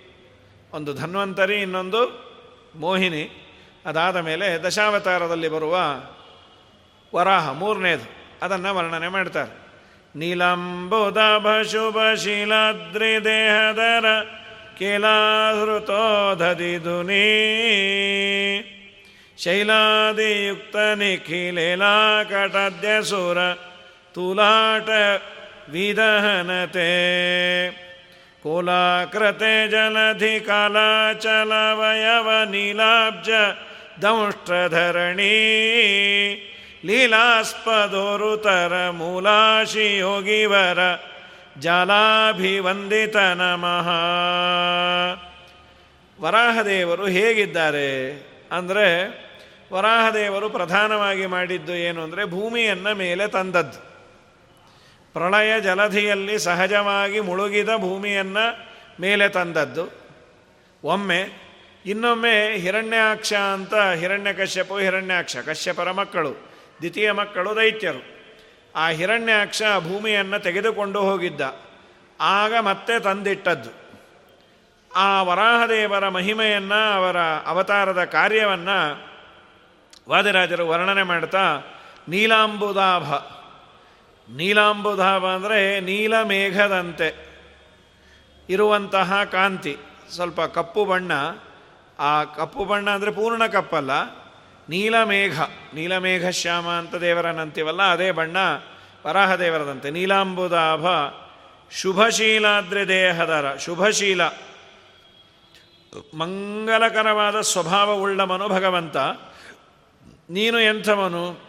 [0.73, 2.29] ಒಂದು ಧನ್ವಂತರಿ, ಇನ್ನೊಂದು
[2.77, 3.55] ಮೋಹಿನಿ.
[3.87, 5.79] ಅದಾದ ಮೇಲೆ ದಶಾವತಾರದಲ್ಲಿ ಬರುವ
[7.15, 8.11] ವರಾಹ, ಮೂರನೇದು,
[8.43, 9.69] ಅದನ್ನು ವರ್ಣನೆ ಮಾಡ್ತಾರೆ.
[10.19, 14.05] ನೀಲಂಬುದಭ ಶುಭ ಶೀಲಾದ್ರಿ ದೇಹದರ
[14.79, 17.25] ಕೇಲಾಹೃತೋಧದಿ ದುನಿ
[19.39, 23.39] ಶೈಲಾದಿಯುಕ್ತ ನಿಖಿಲೇಲಾ ಕಟದ್ಯ ಸುರ
[24.15, 24.89] ತುಲಾಟ
[25.71, 26.91] ವಿದಹನತೆ.
[28.43, 33.31] ಕೋಲಾಕೃತೆ ಜಲಧಿ ಕಲಾಚಲವಯವ ನೀಲಾಬ್ಜ
[34.03, 35.37] ದಂಷ್ಟಧರಣಿ
[36.85, 40.79] ಲೀಲಾಸ್ಪದೋರುತರ ಮೂಲಾಶಿ ಯೋಗಿವರ
[41.59, 43.89] ಜಾಲಾಭಿವಂದಿತ ನಮಃ
[46.21, 49.09] ವರಾಹದೇವರು ಹೇಗಿದ್ದಾರೆ ಅಂದರೆ,
[49.73, 53.88] ವರಾಹದೇವರು ಪ್ರಧಾನವಾಗಿ ಮಾಡಿದ್ದು ಏನು ಅಂದರೆ, ಭೂಮಿಯನ್ನು ಮೇಲೆ ತಂದದ್ದು.
[55.13, 58.69] ಪ್ರಳಯ ಜಲಧಿಯಲ್ಲಿ ಸಹಜವಾಗಿ ಮುಳುಗಿದ ಭೂಮಿಯನ್ನು
[59.01, 59.89] ಮೇಲೆ ತಂದದ್ದು.
[60.85, 61.49] ಒಮ್ಮೆ,
[61.87, 66.31] ಇನ್ನೊಮ್ಮೆ ಹಿರಣ್ಯಾಕ್ಷ ಅಂತ ಹಿರಣ್ಯ ಕಶ್ಯಪು, ಹಿರಣ್ಯಾಕ್ಷ, ಕಶ್ಯಪರ ಮಕ್ಕಳು,
[66.79, 68.19] ದ್ವಿತೀಯ ಮಕ್ಕಳು ದೈತ್ಯರು.
[68.77, 71.41] ಆ ಹಿರಣ್ಯಾಕ್ಷ ಭೂಮಿಯನ್ನು ತೆಗೆದುಕೊಂಡು ಹೋಗಿದ್ದ.
[72.21, 73.71] ಆಗ ಮತ್ತೆ ತಂದಿಟ್ಟದ್ದು.
[74.97, 77.17] ಆ ವರಾಹದೇವರ ಮಹಿಮೆಯನ್ನು, ಅವರ
[77.47, 79.09] ಅವತಾರದ ಕಾರ್ಯವನ್ನು
[80.09, 81.59] ವಾದಿರಾಜರು ವರ್ಣನೆ ಮಾಡ್ತಾ,
[82.09, 83.38] ನೀಲಾಂಬುದಾಭ
[84.37, 87.29] ನೀಲಾಂಬುಧಾವ ಅಂದರೆ ನೀಲಮೇಘದಂತೆ
[88.51, 89.77] ಇರುವಂತಹ ಕಾಂತಿ.
[90.15, 91.13] ಸ್ವಲ್ಪ ಕಪ್ಪು ಬಣ್ಣ.
[91.99, 93.91] ಆ ಕಪ್ಪು ಬಣ್ಣ ಅಂದರೆ ಪೂರ್ಣ ಕಪ್ಪಲ್ಲ.
[94.69, 95.41] ನೀಲಮೇಘ.
[95.75, 98.37] ನೀಲಮೇಘ ಶ್ಯಾಮ ಅಂತ ದೇವರನ್ನಂತೀವಲ್ಲ ಅದೇ ಬಣ್ಣ
[99.07, 99.91] ವರಾಹದೇವರದಂತೆ.
[99.91, 100.85] ನೀಲಾಂಬುದಾಭ
[101.71, 104.27] ಶುಭಶೀಲಾದ್ರೆ ದೇಹದರ, ಶುಭಶೀಲ.
[106.15, 108.97] ಮಂಗಲಕರವಾದ ಸ್ವಭಾವವುಳ್ಳವನು ಭಗವಂತ.
[110.31, 111.48] ನೀನು ಎಂಥವನು?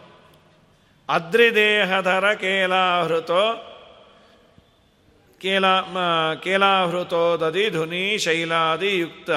[1.10, 3.66] ಅದ್ರಿದೇಹಧರ ಕೇಲಾಹೃತೋ
[5.40, 5.64] ಕೇಲ
[6.34, 9.30] ಕೇಲಾಹೃತೋ ದದಿ ಧುನಿ ಶೈಲಾದಿ ಯುಕ್ತ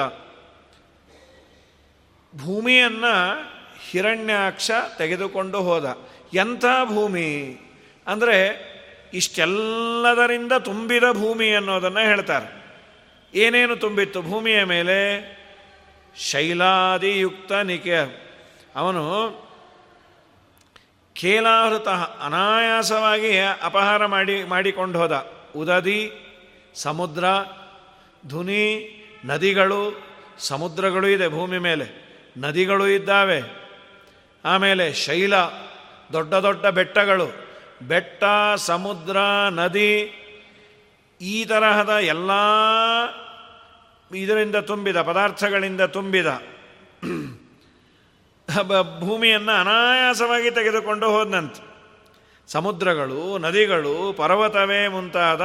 [2.42, 3.14] ಭೂಮಿಯನ್ನು
[3.90, 5.98] ಹಿರಣ್ಯಾಕ್ಷ ತೆಗೆದುಕೊಂಡು ಹೋದ.
[6.34, 7.60] ಎಂಥ ಭೂಮಿ?
[8.06, 8.38] ಅಂದರೆ
[9.14, 12.64] ಇಷ್ಟೆಲ್ಲದರಿಂದ ತುಂಬಿದ ಭೂಮಿ ಅನ್ನೋದನ್ನು ಹೇಳ್ತಾರೆ.
[13.34, 14.98] ಏನೇನು ತುಂಬಿತ್ತು ಭೂಮಿಯ ಮೇಲೆ?
[16.16, 18.24] ಶೈಲಾದಿಯುಕ್ತ ನಿಕೆ.
[18.76, 19.43] ಅವನು
[21.20, 21.88] ಖೇಲಾಹೃತ
[22.22, 25.32] ಅನಾಯಾಸವಾಗಿ ಅಪಹಾರ ಮಾಡಿ, ಮಾಡಿಕೊಂಡು ಹೋದ.
[25.56, 26.12] ಉದದಿ,
[26.74, 27.24] ಸಮುದ್ರ,
[28.28, 28.90] ಧುನಿ,
[29.24, 30.02] ನದಿಗಳು,
[30.38, 32.04] ಸಮುದ್ರಗಳು ಇದೆ ಭೂಮಿ ಮೇಲೆ.
[32.38, 33.42] ನದಿಗಳು ಇದ್ದಾವೆ.
[34.44, 35.36] ಆಮೇಲೆ ಶೈಲ,
[36.12, 37.44] ದೊಡ್ಡ ದೊಡ್ಡ ಬೆಟ್ಟಗಳು.
[37.82, 38.24] ಬೆಟ್ಟ,
[38.56, 39.16] ಸಮುದ್ರ,
[39.50, 40.20] ನದಿ,
[41.20, 42.30] ಈ ತರಹದ ಎಲ್ಲ
[44.14, 46.26] ಇದರಿಂದ ತುಂಬಿದ, ಪದಾರ್ಥಗಳಿಂದ ತುಂಬಿದ
[49.04, 51.62] ಭೂಮಿಯನ್ನು ಅನಾಯಾಸವಾಗಿ ತೆಗೆದುಕೊಂಡು ಹೋದನಂತೆ.
[52.48, 55.42] ಸಮುದ್ರಗಳು, ನದಿಗಳು, ಪರ್ವತವೇ ಮುಂತಾದ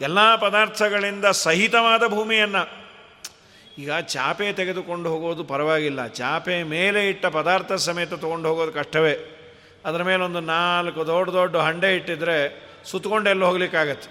[0.00, 2.62] ಎಲ್ಲ ಪದಾರ್ಥಗಳಿಂದ ಸಹಿತವಾದ ಭೂಮಿಯನ್ನು.
[3.78, 6.00] ಈಗ ಚಾಪೆ ತೆಗೆದುಕೊಂಡು ಹೋಗೋದು ಪರವಾಗಿಲ್ಲ.
[6.20, 9.14] ಚಾಪೆ ಮೇಲೆ ಇಟ್ಟ ಪದಾರ್ಥ ಸಮೇತ ತೊಗೊಂಡು ಹೋಗೋದು ಕಷ್ಟವೇ.
[9.84, 12.38] ಅದರ ಮೇಲೆ ಒಂದು ನಾಲ್ಕು ದೊಡ್ಡ ದೊಡ್ಡ ಹಂಡೆ ಇಟ್ಟಿದ್ರೆ
[12.90, 14.08] ಸುತ್ತಕೊಂಡು ಎಲ್ಲಿ ಹೋಗ್ಲಿಕ್ಕಾಗತ್ತೆ.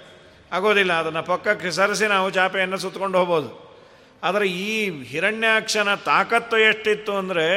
[0.52, 3.50] ಆಗೋದಿಲ್ಲ, ಅದನ್ನು ಪಕ್ಕಕ್ಕೆ ಸರಿಸಿ ನಾವು ಚಾಪೆಯನ್ನು ಸುತ್ತಕೊಂಡು ಹೋಗ್ಬೋದು.
[4.24, 7.48] ಆದರೆ ಈ ಹಿರಣ್ಯಾಕ್ಷನ ತಾಕತ್ತು ಎಷ್ಟಿತ್ತು ಅಂದರೆ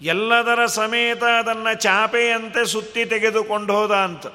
[0.00, 4.26] ಎಲ್ಲದರ ಸಮೇತ ಅದನ್ನು ಚಾಪೆಯಂತೆ ಸುತ್ತಿ ತೆಗೆದುಕೊಂಡು ಹೋದ ಅಂತ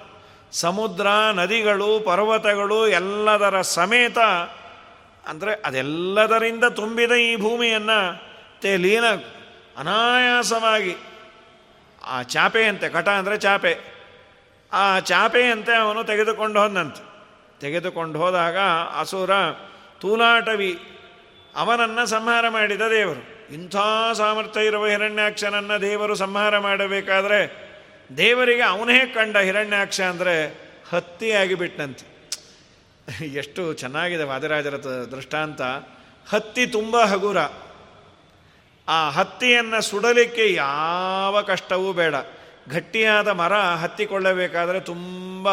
[0.51, 4.17] ಸಮುದ್ರ, ನದಿಗಳು, ಪರ್ವತಗಳು ಎಲ್ಲದರ ಸಮೇತ
[5.27, 7.99] ಅಂದರೆ ಅದೆಲ್ಲದರಿಂದ ತುಂಬಿದ ಈ ಭೂಮಿಯನ್ನು
[8.61, 9.03] ತೇ ಲೀನ
[9.77, 10.95] ಅನಾಯಾಸವಾಗಿ
[12.05, 13.73] ಆ ಚಾಪೆಯಂತೆ, ಕಟ ಅಂದರೆ ಚಾಪೆ,
[14.71, 17.03] ಆ ಚಾಪೆಯಂತೆ ಅವನು ತೆಗೆದುಕೊಂಡು ಹೋದಂತೆ
[17.59, 18.57] ತೆಗೆದುಕೊಂಡು ಹೋದಾಗ
[18.99, 19.29] ಅಸುರ
[19.99, 20.79] ತೂಲಾಟವಿ
[21.55, 23.40] ಅವನನ್ನು ಸಂಹಾರ ಮಾಡಿದ ದೇವರು.
[23.51, 23.75] ಇಂಥ
[24.13, 27.71] ಸಾಮರ್ಥ್ಯ ಇರುವ ಹಿರಣ್ಯಾಕ್ಷನನ್ನು ದೇವರು ಸಂಹಾರ ಮಾಡಬೇಕಾದ್ರೆ
[28.17, 30.59] ದೇವರಿಗೆ ಅವನೇ ಕಂಡ ಹಿರಣ್ಯಾಕ್ಷ ಅಂದರೆ
[30.89, 32.11] ಹತ್ತಿಯಾಗಿ ಬಿಟ್ಟನಂತೆ
[33.25, 34.77] ಎಷ್ಟು ಚೆನ್ನಾಗಿದೆ ವಾದಿರಾಜರ
[35.11, 35.61] ದೃಷ್ಟಾಂತ.
[36.29, 37.37] ಹತ್ತಿ ತುಂಬ ಹಗುರ.
[38.87, 42.15] ಆ ಹತ್ತಿಯನ್ನು ಸುಡಲಿಕ್ಕೆ ಯಾವ ಕಷ್ಟವೂ ಬೇಡ.
[42.69, 45.47] ಗಟ್ಟಿಯಾದ ಮರ ಹತ್ತಿಕೊಳ್ಳಬೇಕಾದರೆ ತುಂಬ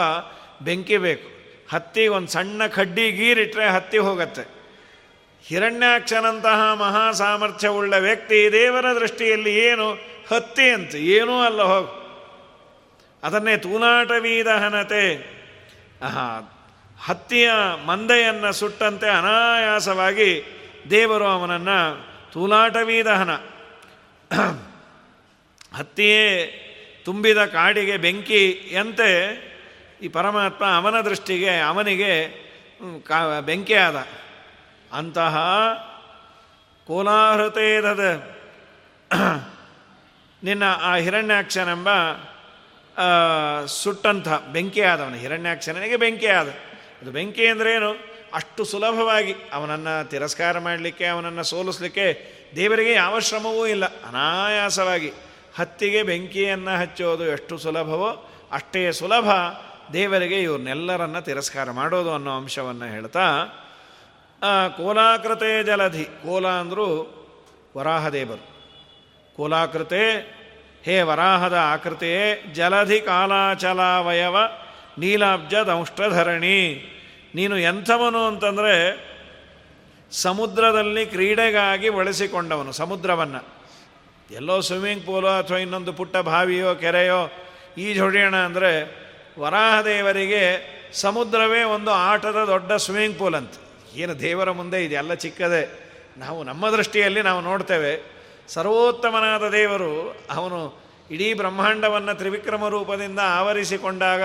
[0.63, 1.31] ಬೆಂಕಿ ಬೇಕು.
[1.71, 4.58] ಹತ್ತಿ ಒಂದು ಸಣ್ಣ ಕಡ್ಡಿ ಗೀರಿಟ್ರೆ ಹತ್ತಿ ಹೋಗತ್ತೆ.
[5.47, 9.91] ಹಿರಣ್ಯಾಕ್ಷನಂತಹ ಮಹಾ ಸಾಮರ್ಥ್ಯವುಳ್ಳ ವ್ಯಕ್ತಿ ದೇವರ ದೃಷ್ಟಿಯಲ್ಲಿ ಏನು?
[10.29, 10.95] ಹತ್ತಿ ಅಂತ.
[10.95, 11.99] ಏನೂ ಅಲ್ಲ, ಹೋಗು.
[13.23, 15.05] ಅದನ್ನೇ ತೂಲಾಟವೀದಹನತೆ
[17.05, 17.51] ಹತ್ತಿಯ
[17.87, 20.45] ಮಂದೆಯನ್ನು ಸುಟ್ಟಂತೆ ಅನಾಯಾಸವಾಗಿ
[20.91, 23.31] ದೇವರು ಅವನನ್ನು ತೂಲಾಟವೀದಹನ
[25.77, 26.25] ಹತ್ತಿಯೇ
[27.05, 29.11] ತುಂಬಿದ ಕಾಡಿಗೆ ಬೆಂಕಿಯಂತೆ
[30.03, 32.13] ಈ ಪರಮಾತ್ಮ ಅವನ ದೃಷ್ಟಿಗೆ, ಅವನಿಗೆ
[33.05, 34.07] ಕಾ, ಬೆಂಕಿಯಾದ.
[34.93, 35.37] ಅಂತಹ
[36.87, 38.27] ಕೋಲಾಹೃತೇದದ
[40.45, 41.89] ನಿನ್ನ ಆ ಹಿರಣ್ಯಾಕ್ಷನೆಂಬ
[43.67, 46.49] ಸುಟ್ಟಂಥ ಬೆಂಕಿ ಆದವನು ಹಿರಣ್ಯಾಕ್ಷನಿಗೆ ಬೆಂಕಿ ಆದ
[47.03, 47.91] ಅದು ಬೆಂಕಿ ಅಂದ್ರೇನು
[48.35, 53.87] ಅಷ್ಟು ಸುಲಭವಾಗಿ ಅವನನ್ನು ತಿರಸ್ಕಾರ ಮಾಡಲಿಕ್ಕೆ, ಅವನನ್ನು ಸೋಲಿಸಲಿಕ್ಕೆ ದೇವರಿಗೆ ಯಾವ ಶ್ರಮವೂ ಇಲ್ಲ.
[53.87, 55.13] ಅನಾಯಾಸವಾಗಿ
[55.59, 59.31] ಹತ್ತಿಗೆ ಬೆಂಕಿಯನ್ನು ಹಚ್ಚೋದು ಎಷ್ಟು ಸುಲಭವೋ ಅಷ್ಟೇ ಸುಲಭ
[59.93, 63.25] ದೇವರಿಗೆ ಇವ್ರನ್ನೆಲ್ಲರನ್ನ ತಿರಸ್ಕಾರ ಮಾಡೋದು ಅನ್ನೋ ಅಂಶವನ್ನು ಹೇಳ್ತಾ
[64.77, 66.05] ಕೋಲಾಕೃತೆ ಜಲಧಿ.
[66.05, 67.15] ಕೋಲ ಅಂದರೂ
[67.77, 68.59] ವರಾಹದೇವರು.
[69.37, 70.17] ಕೋಲಾಕೃತೆ,
[70.83, 74.37] ಹೇ ವರಾಹದ ಆಕೃತಿಯೇ, ಜಲಧಿ ಕಾಲಾಚಲಾವಯವ
[74.99, 76.59] ನೀಲಾಬ್ಜ ದಂಷ್ಟಧರಣಿ
[77.35, 79.09] ನೀನು ಎಂಥವನು ಅಂತಂದರೆ
[80.13, 83.45] ಸಮುದ್ರದಲ್ಲಿ ಕ್ರೀಡೆಗಾಗಿ ಬಳಸಿಕೊಂಡವನು, ಸಮುದ್ರವನ್ನು.
[84.31, 87.33] ಎಲ್ಲೋ ಸ್ವಿಮ್ಮಿಂಗ್ ಪೂಲೋ ಅಥವಾ ಇನ್ನೊಂದು ಪುಟ್ಟ ಬಾವಿಯೋ, ಕೆರೆಯೋ
[87.79, 88.97] ಈಜೊಡೆಯೋಣ ಅಂದರೆ
[89.41, 90.43] ವರಾಹದೇವರಿಗೆ
[90.93, 93.53] ಸಮುದ್ರವೇ ಒಂದು ಆಟದ ದೊಡ್ಡ ಸ್ವಿಮ್ಮಿಂಗ್ ಪೂಲ್ ಅಂತ.
[93.99, 95.63] ಏನು ದೇವರ ಮುಂದೆ ಇದೆಲ್ಲ ಚಿಕ್ಕದೆ.
[96.19, 97.93] ನಾವು ನಮ್ಮ ದೃಷ್ಟಿಯಲ್ಲಿ ನಾವು ನೋಡ್ತೇವೆ,
[98.49, 99.93] ಸರ್ವೋತ್ತಮನಾದ ದೇವರು
[100.31, 100.59] ಅವನು
[101.11, 104.23] ಇಡೀ ಬ್ರಹ್ಮಾಂಡವನ್ನು ತ್ರಿವಿಕ್ರಮ ರೂಪದಿಂದ ಆವರಿಸಿಕೊಂಡಾಗ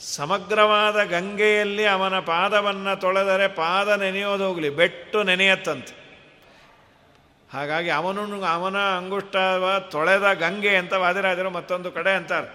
[0.00, 5.94] ಸಮಗ್ರವಾದ ಗಂಗೆಯಲ್ಲಿ ಅವನ ಪಾದವನ್ನು ತೊಳೆದರೆ ಪಾದ ನೆನೆಯೋದೋಗಲಿ ಬೆಟ್ಟು ನೆನೆಯತ್ತಂತೆ.
[7.52, 9.36] ಹಾಗಾಗಿ ಅವನು ಅವನ ಅಂಗುಷ್ಟ
[9.90, 12.48] ತೊಳೆದ ಗಂಗೆ ಅಂತ ವಾದಿರಾಜರು ಮತ್ತೊಂದು ಕಡೆ ಅಂತಾರೆ.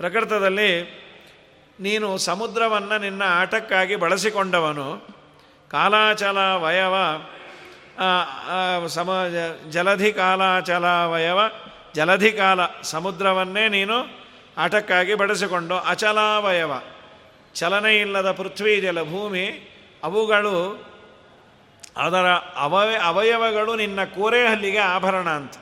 [0.00, 0.70] ಪ್ರಕೃತದಲ್ಲಿ
[1.80, 4.88] ನೀನು ಸಮುದ್ರವನ್ನು ನಿನ್ನ ಆಟಕ್ಕಾಗಿ ಬಳಸಿಕೊಂಡವನು.
[5.70, 6.94] ಕಾಲಾಚಲ ವಯವ
[8.86, 9.24] ಸಮ
[9.70, 11.40] ಜಲಧಿ ಕಾಲಾಚಲ ವಯವ
[11.94, 14.20] ಜಲಧಿ ಕಾಲ ಸಮುದ್ರವನ್ನೇ ನೀನು
[14.56, 16.72] ಆಟಕ್ಕಾಗಿ ಬಡಿಸಿಕೊಂಡು ಅಚಲಾವಯವ.
[17.54, 19.46] ಚಲನೆ ಇಲ್ಲದ ಪೃಥ್ವಿ ಜಲ ಭೂಮಿ,
[20.02, 20.86] ಅವುಗಳು,
[21.96, 25.52] ಅದರ ಅವಯ, ಅವಯವಗಳು ನಿನ್ನ ಕೋರೆಹಲ್ಲಿಗೆ ಆಭರಣ ಅಂತ.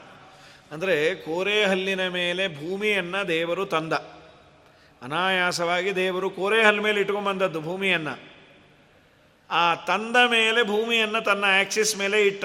[0.72, 3.92] ಅಂದರೆ ಕೋರೆಹಲ್ಲಿನ ಮೇಲೆ ಭೂಮಿಯನ್ನು ದೇವರು ತಂದ.
[5.02, 8.27] ಅನಾಯಾಸವಾಗಿ ದೇವರು ಕೋರೆಹಲ್ ಮೇಲೆ ಇಟ್ಕೊಂಬಂದದ್ದು ಭೂಮಿಯನ್ನು.
[9.50, 12.44] ಆ ತಂದ ಮೇಲೆ ಭೂಮಿಯನ್ನು ತನ್ನ ಆಕ್ಸಿಸ್ ಮೇಲೆ ಇಟ್ಟ.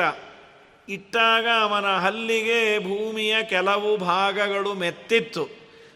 [0.90, 5.50] ಇಟ್ಟಾಗ ಅವನ ಹಲ್ಲಿಗೆ ಭೂಮಿಯ ಕೆಲವು ಭಾಗಗಳು ಮೆತ್ತಿತ್ತು.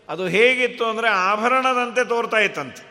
[0.09, 2.83] ಅದು ಹೇಗಿತ್ತು ಅಂದರೆ ಆಭರಣದಂತೆ ತೋರ್ತಾ ಇತ್ತಂತೆ.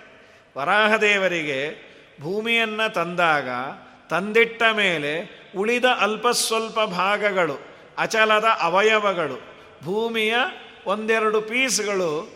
[0.59, 1.87] ವರಾಹದೇವರಿಗೆ
[2.21, 3.49] ಭೂಮಿಯನ್ನು ತಂದಾಗ
[4.11, 7.61] ತಂದಿಟ್ಟ ಮೇಲೆ ಉಳಿದ ಅಲ್ಪ ಸ್ವಲ್ಪ ಭಾಗಗಳು,
[7.99, 9.37] ಅಚಲದ ಅವಯವಗಳು,
[9.85, 10.35] ಭೂಮಿಯ
[10.87, 12.31] ಒಂದೆರಡು ಪೀಸ್ಗಳು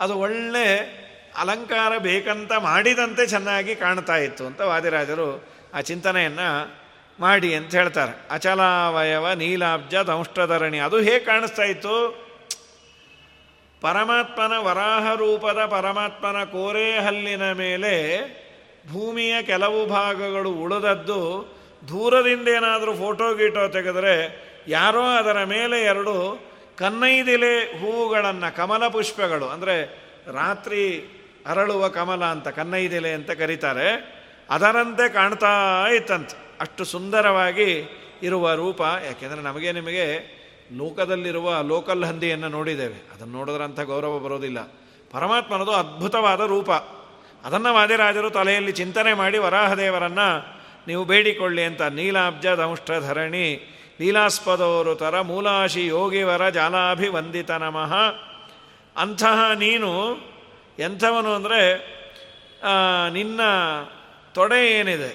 [0.00, 1.03] ಅದು ಒಳ್ಳೆ
[1.36, 5.44] ಅಲಂಕಾರ ಬೇಕಂತ ಮಾಡಿದಂತೆ ಚೆನ್ನಾಗಿ ಕಾಣ್ತಾ ಇತ್ತು ಅಂತ ವಾದಿರಾಜರು
[5.74, 6.76] ಆ ಚಿಂತನೆಯನ್ನು
[7.20, 8.26] ಮಾಡಿ ಅಂತ ಹೇಳ್ತಾರೆ.
[8.30, 10.78] ಅಚಲಾವಯವ ನೀಲಾಬ್ಜ ದಂಷ್ಟಧರಣಿ.
[10.78, 12.24] ಅದು ಹೇಗೆ ಕಾಣಿಸ್ತಾ ಇತ್ತು?
[13.80, 17.94] ಪರಮಾತ್ಮನ ವರಾಹ ರೂಪದ ಪರಮಾತ್ಮನ ಕೋರೆ ಹಲ್ಲಿನ ಮೇಲೆ
[18.92, 21.20] ಭೂಮಿಯ ಕೆಲವು ಭಾಗಗಳು ಉಳಿದದ್ದು.
[21.88, 24.14] ದೂರದಿಂದ ಏನಾದರೂ ಫೋಟೋ ಗೀಟೋ ತೆಗೆದರೆ
[24.68, 26.38] ಯಾರೋ ಅದರ ಮೇಲೆ ಎರಡು
[26.76, 29.76] ಕನ್ನೈದಿಲೆ ಹೂವುಗಳನ್ನು ಕಮಲ ಪುಷ್ಪಗಳು ಅಂದರೆ
[30.32, 30.82] ರಾತ್ರಿ
[31.46, 34.14] ಅರಳುವ ಕಮಲ ಅಂತ, ಕನ್ನೈದೆಲೆ ಅಂತ ಕರೀತಾರೆ.
[34.50, 36.56] ಅದರಂತೆ ಕಾಣ್ತಾ ಇತ್ತಂತೆ.
[36.60, 40.34] ಅಷ್ಟು ಸುಂದರವಾಗಿ ಇರುವ ರೂಪ, ಯಾಕೆಂದರೆ ನಮಗೆ ನಿಮಗೆ
[40.76, 43.08] ಲೋಕದಲ್ಲಿರುವ ಲೋಕಲ್ ಹಂದಿಯನ್ನು ನೋಡಿದ್ದೇವೆ.
[43.14, 44.62] ಅದನ್ನು ನೋಡಿದ್ರೆ ಅಂಥ ಗೌರವ ಬರೋದಿಲ್ಲ.
[45.12, 46.70] ಪರಮಾತ್ಮನದು ಅದ್ಭುತವಾದ ರೂಪ.
[47.44, 52.46] ಅದನ್ನು ವಾದಿರಾಜರು ತಲೆಯಲ್ಲಿ ಚಿಂತನೆ ಮಾಡಿ ವರಾಹದೇವರನ್ನು, ನೀವು ಬೇಡಿಕೊಳ್ಳಿ ಅಂತ ನೀಲಾಬ್ಜ
[53.00, 57.94] ಧರಣಿ ಲೀಲಾಸ್ಪದವರು ತರ ಮೂಲಾಶಿ ಯೋಗಿವರ ಜಾಲಾಭಿವಂದಿತ ನಮಃ.
[58.96, 60.16] ಅಂತಹ ನೀನು
[60.78, 61.60] ಎಂಥವನು ಅಂದರೆ
[63.12, 63.40] ನಿನ್ನ
[64.32, 65.12] ತೊಡೆ ಏನಿದೆ,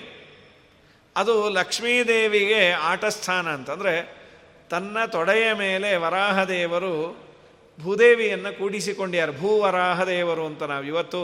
[1.15, 3.95] ಅದು ಲಕ್ಷ್ಮೀದೇವಿಗೆ ಆಟಸ್ಥಾನ ಅಂತಂದರೆ,
[4.69, 6.93] ತನ್ನ ತೊಡೆಯ ಮೇಲೆ ವರಾಹದೇವರು
[7.79, 9.37] ಭೂದೇವಿಯನ್ನು ಕೂಡಿಸಿಕೊಂಡಿದ್ದಾರೆ.
[9.37, 11.21] ಭೂವರಾಹದೇವರು ಅಂತ ನಾವು ಇವತ್ತು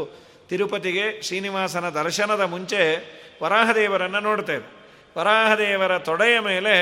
[0.50, 2.82] ತಿರುಪತಿಗೆ ಶ್ರೀನಿವಾಸನ ದರ್ಶನದ ಮುಂಚೆ
[3.44, 4.66] ವರಾಹದೇವರನ್ನು ನೋಡ್ತೇವೆ.
[5.18, 6.74] ವರಾಹದೇವರ ತೊಡೆಯ ಮೇಲೆ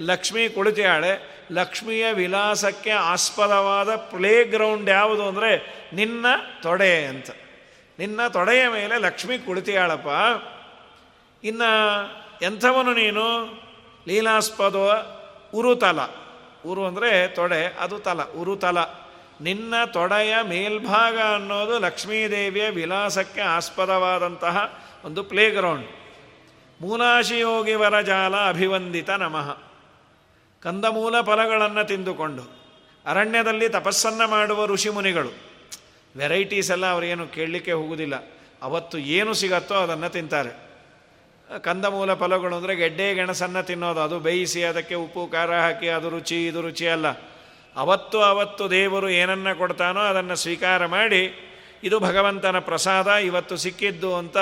[0.00, 6.26] ಲಕ್ಷ್ಮೀ ಕುಳಿತಿಯಾಳೆ ಲಕ್ಷ್ಮಿಯ ವಿಲಾಸಕ್ಕೆ ಆಸ್ಪದವಾದ ಪ್ಲೇ ಗ್ರೌಂಡ್ ಯಾವುದು ಅಂದರೆ ನಿನ್ನ
[6.62, 7.30] ತೊಡೆ ಅಂತ.
[7.98, 10.08] ನಿನ್ನ ತೊಡೆಯ ಮೇಲೆ ಲಕ್ಷ್ಮಿ ಕುಳಿತಿಯಾಳಪ್ಪ.
[11.44, 12.04] ಇನ್ನು
[12.42, 13.44] ಎಂಥವನು ನೀನು?
[14.08, 14.76] ಲೀಲಾಸ್ಪದ
[15.54, 15.98] ಉರುತಲ.
[16.66, 18.78] ಉರು ಅಂದರೆ ತೊಡೆ, ಅದು ತಲ, ಉರುತಲ.
[19.40, 25.88] ನಿನ್ನ ತೊಡೆಯ ಮೇಲ್ಭಾಗ ಅನ್ನೋದು ಲಕ್ಷ್ಮೀದೇವಿಯ ವಿಲಾಸಕ್ಕೆ ಆಸ್ಪದವಾದಂತಹ ಒಂದು ಪ್ಲೇ ಗ್ರೌಂಡ್.
[26.80, 29.69] ಮೂಲಾಶಿಯೋಗಿವರ ಜಾಲ ಅಭಿವಂದಿತ ನಮಃ.
[30.62, 32.42] ಕಂದಮೂಲ ಫಲಗಳನ್ನು ತಿಂದುಕೊಂಡು
[33.06, 35.30] ಅರಣ್ಯದಲ್ಲಿ ತಪಸ್ಸನ್ನು ಮಾಡುವ ಋಷಿಮುನಿಗಳು
[36.16, 38.14] ವೆರೈಟೀಸ್ ಎಲ್ಲ ಅವರೇನು ಕೇಳಲಿಕ್ಕೆ ಹೋಗುವುದಿಲ್ಲ
[38.62, 40.52] ಅವತ್ತು ಏನು ಸಿಗತ್ತೋ ಅದನ್ನು ತಿಂತಾರೆ.
[41.62, 44.00] ಕಂದಮೂಲ ಫಲಗಳು ಅಂದರೆ ಗೆಡ್ಡೆ ಗೆಣಸನ್ನು ತಿನ್ನೋದು.
[44.00, 47.06] ಅದು ಬೇಯಿಸಿ ಅದಕ್ಕೆ ಉಪ್ಪು, ಖಾರ ಹಾಕಿ ಅದು ರುಚಿ, ಇದು ರುಚಿ ಅಲ್ಲ.
[47.76, 51.22] ಅವತ್ತು ಅವತ್ತು ದೇವರು ಏನನ್ನು ಕೊಡ್ತಾನೋ ಅದನ್ನು ಸ್ವೀಕಾರ ಮಾಡಿ,
[51.84, 54.38] ಇದು ಭಗವಂತನ ಪ್ರಸಾದ, ಇವತ್ತು ಸಿಕ್ಕಿದ್ದು ಅಂತ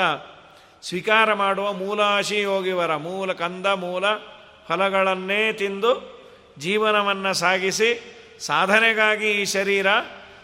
[0.82, 4.04] ಸ್ವೀಕಾರ ಮಾಡುವ ಮೂಲಾಶಿ ಯೋಗಿವರ ಮೂಲ ಕಂದ ಮೂಲ
[4.68, 6.18] ಫಲಗಳನ್ನೇ ತಿಂದು
[6.58, 9.86] ಜೀವನವನ್ನು ಸಾಗಿಸಿ ಸಾಧನೆಗಾಗಿ ಈ ಶರೀರ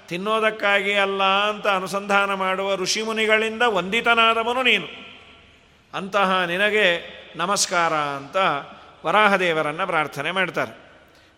[0.08, 4.86] ತಿನ್ನೋದಕ್ಕಾಗಿ ಅಲ್ಲ ಅಂತ ಅನುಸಂಧಾನ ಮಾಡುವ ಋಷಿಮುನಿಗಳಿಂದ ವಂದಿತನಾದವನು ನೀನು.
[5.94, 8.36] ಅಂತಹ ನಿನಗೆ ನಮಸ್ಕಾರ ಅಂತ
[9.06, 10.78] ವರಾಹದೇವರನ್ನು ಪ್ರಾರ್ಥನೆ ಮಾಡ್ತಾರೆ.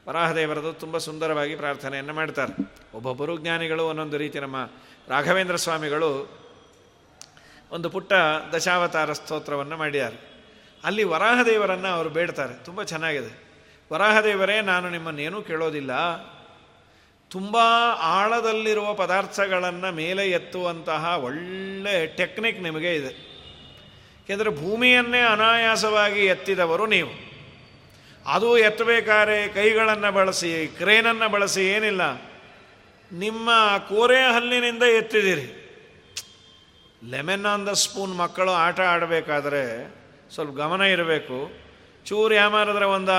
[0.09, 2.73] ವರಾಹದೇವರದು ತುಂಬ ಸುಂದರವಾಗಿ ಪ್ರಾರ್ಥನೆಯನ್ನು ಮಾಡ್ತಾರೆ.
[2.95, 4.57] ಒಬ್ಬೊಬ್ಬರು ಜ್ಞಾನಿಗಳು, ಒಂದೊಂದು ರೀತಿ ನಮ್ಮ
[5.09, 6.39] ರಾಘವೇಂದ್ರ ಸ್ವಾಮಿಗಳು
[7.71, 8.13] ಒಂದು ಪುಟ್ಟ
[8.55, 10.36] ದಶಾವತಾರ ಸ್ತೋತ್ರವನ್ನು ಮಾಡಿದ್ದಾರೆ.
[10.87, 12.65] ಅಲ್ಲಿ ವರಾಹದೇವರನ್ನು ಅವರು ಬೇಡ್ತಾರೆ.
[12.65, 13.47] ತುಂಬ ಚೆನ್ನಾಗಿದೆ.
[13.93, 16.17] ವರಾಹದೇವರೇ, ನಾನು ನಿಮ್ಮನ್ನೇನೂ ಕೇಳೋದಿಲ್ಲ.
[17.31, 17.57] ತುಂಬ
[17.99, 23.37] ಆಳದಲ್ಲಿರುವ ಪದಾರ್ಥಗಳನ್ನು ಮೇಲೆ ಎತ್ತುವಂತಹ ಒಳ್ಳೆ ಟೆಕ್ನಿಕ್ ನಿಮಗೆ ಇದೆ.
[24.25, 27.27] ಏಕೆಂದರೆ ಭೂಮಿಯನ್ನೇ ಅನಾಯಾಸವಾಗಿ ಎತ್ತಿದವರು ನೀವು.
[28.27, 32.23] ಅದು ಎತ್ತಬೇಕಾದ್ರೆ ಕೈಗಳನ್ನು ಬಳಸಿ, ಕ್ರೇನನ್ನು ಬಳಸಿ ಏನಿಲ್ಲ.
[33.13, 33.51] ನಿಮ್ಮ
[33.89, 35.63] ಕೋರೆ ಹಲ್ಲಿನಿಂದ ಎತ್ತಿದ್ದೀರಿ.
[37.11, 39.97] ಲೆಮನ್ ಆನ್ ದ ಸ್ಪೂನ್ ಮಕ್ಕಳು ಆಟ ಆಡಬೇಕಾದ್ರೆ
[40.35, 41.39] ಸ್ವಲ್ಪ ಗಮನ ಇರಬೇಕು.
[42.07, 43.15] ಚೂರು ಯಾಮಾರಿದ್ರೆ ಒಂದು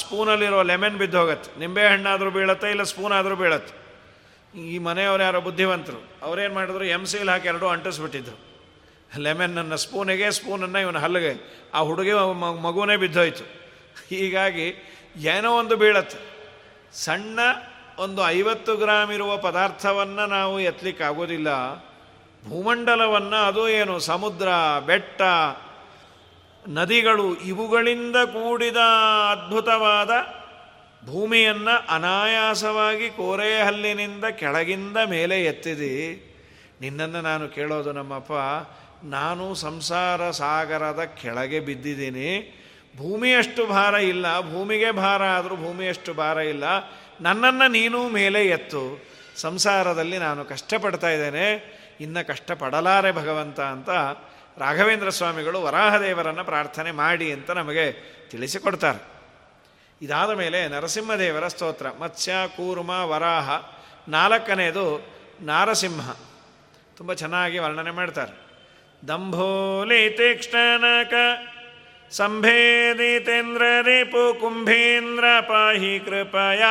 [0.00, 1.50] ಸ್ಪೂನಲ್ಲಿರೋ ಲೆಮನ್ ಬಿದ್ದು ಹೋಗುತ್ತೆ.
[1.60, 3.74] ನಿಂಬೆ ಹಣ್ಣಾದರೂ ಬೀಳತ್ತೆ, ಇಲ್ಲ ಸ್ಪೂನ್ ಆದರೂ ಬೀಳತ್ತೆ.
[4.72, 8.36] ಈ ಮನೆಯವ್ರು ಯಾರೋ ಬುದ್ಧಿವಂತರು, ಅವ್ರೇನು ಮಾಡಿದ್ರು ಎಂ ಸಿಲ್ ಹಾಕಿ ಎರಡು ಅಂಟಿಸ್ಬಿಟ್ಟಿದ್ರು.
[9.26, 11.32] ಲೆಮನ್ನನ್ನು ಸ್ಪೂನಿಗೆ, ಸ್ಪೂನನ್ನು ಇವನ ಹಲ್ಲಿಗೆ,
[11.74, 12.12] ಆ ಹುಡುಗಿ
[12.66, 13.44] ಮಗುವೇ ಬಿದ್ದೋಯ್ತು
[14.10, 14.66] ಹೀಗಾಗಿ
[15.32, 16.18] ಏನೋ ಒಂದು ಬೀಳತ್ತೆ.
[17.04, 17.40] ಸಣ್ಣ
[17.98, 21.50] ಒಂದು ಐವತ್ತು ಗ್ರಾಮ್ ಇರುವ ಪದಾರ್ಥವನ್ನು ನಾವು ಎತ್ತಲಿಕ್ಕಾಗೋದಿಲ್ಲ
[22.48, 24.48] ಭೂಮಂಡಲವನ್ನು ಅದು ಏನು, ಸಮುದ್ರ,
[24.86, 25.22] ಬೆಟ್ಟ
[26.68, 28.76] ನದಿಗಳು ಇವುಗಳಿಂದ ಕೂಡಿದ
[29.30, 30.10] ಅದ್ಭುತವಾದ
[31.06, 35.94] ಭೂಮಿಯನ್ನು ಅನಾಯಾಸವಾಗಿ ಕೋರೆಹಲ್ಲಿನಿಂದ ಕೆಳಗಿಂದ ಮೇಲೆ ಎತ್ತಿದಿ.
[36.80, 38.32] ನಿನ್ನನ್ನು ನಾನು ಕೇಳೋದು ನಮ್ಮಪ್ಪ,
[39.04, 42.58] ನಾನು ಸಂಸಾರ ಸಾಗರದ ಕೆಳಗೆ ಬಿದ್ದಿದ್ದೀನಿ.
[42.98, 46.64] ಭೂಮಿಯಷ್ಟು ಭಾರ ಇಲ್ಲ, ಭೂಮಿಗೆ ಭಾರ ಆದರೂ ಭೂಮಿಯಷ್ಟು ಭಾರ ಇಲ್ಲ.
[47.20, 49.04] ನನ್ನನ್ನು ನೀನು ಮೇಲೆ ಎತ್ತು.
[49.36, 51.46] ಸಂಸಾರದಲ್ಲಿ ನಾನು ಕಷ್ಟಪಡ್ತಾ ಇದ್ದೇನೆ,
[52.00, 53.90] ಇನ್ನು ಕಷ್ಟಪಡಲಾರೆ ಭಗವಂತ ಅಂತ
[54.58, 57.92] ರಾಘವೇಂದ್ರ ಸ್ವಾಮಿಗಳು ವರಾಹದೇವರನ್ನು ಪ್ರಾರ್ಥನೆ ಮಾಡಿ ಅಂತ ನಮಗೆ
[58.30, 59.12] ತಿಳಿಸಿಕೊಡ್ತಾರೆ.
[60.02, 63.50] ಇದಾದ ಮೇಲೆ ನರಸಿಂಹದೇವರ ಸ್ತೋತ್ರ, ಮತ್ಸ್ಯ, ಕೂರ್ಮ, ವರಾಹ,
[64.08, 66.10] ನಾಲ್ಕನೇದು ನಾರಸಿಂಹ.
[66.96, 68.42] ತುಂಬ ಚೆನ್ನಾಗಿ ವರ್ಣನೆ ಮಾಡ್ತಾರೆ.
[69.08, 71.14] ದಂಭೋಲಿ ತೀಕ್ಷ್ಣನಕ
[72.10, 76.62] ಸಂಭೇದಿತೇಂದ್ರ ರಿಪು ಕುಂಭೇಂದ್ರ ಪಾಹಿ ಕೃಪಯ.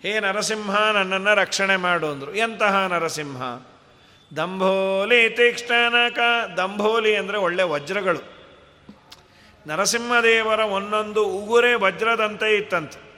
[0.02, 2.34] ಹೇ ನರಸಿಂಹ, ನನ್ನನ್ನು ರಕ್ಷಣೆ ಮಾಡು ಅಂದರು.
[2.34, 3.66] ಎಂತಹ ನರಸಿಂಹ?
[4.36, 6.18] ದಂಭೋಲಿ ತೀಕ್ಷ್ಣನಕ
[6.56, 8.37] ದಂಭೋಲಿ ಅಂದರೆ ಒಳ್ಳೆ ವಜ್ರಗಳು.
[9.66, 13.08] ನರಸಿಂಹದೇವರ ಒಂದೊಂದು ಉಗುರೇ ವಜ್ರದಂತೆ ಇತ್ತಂತೆ.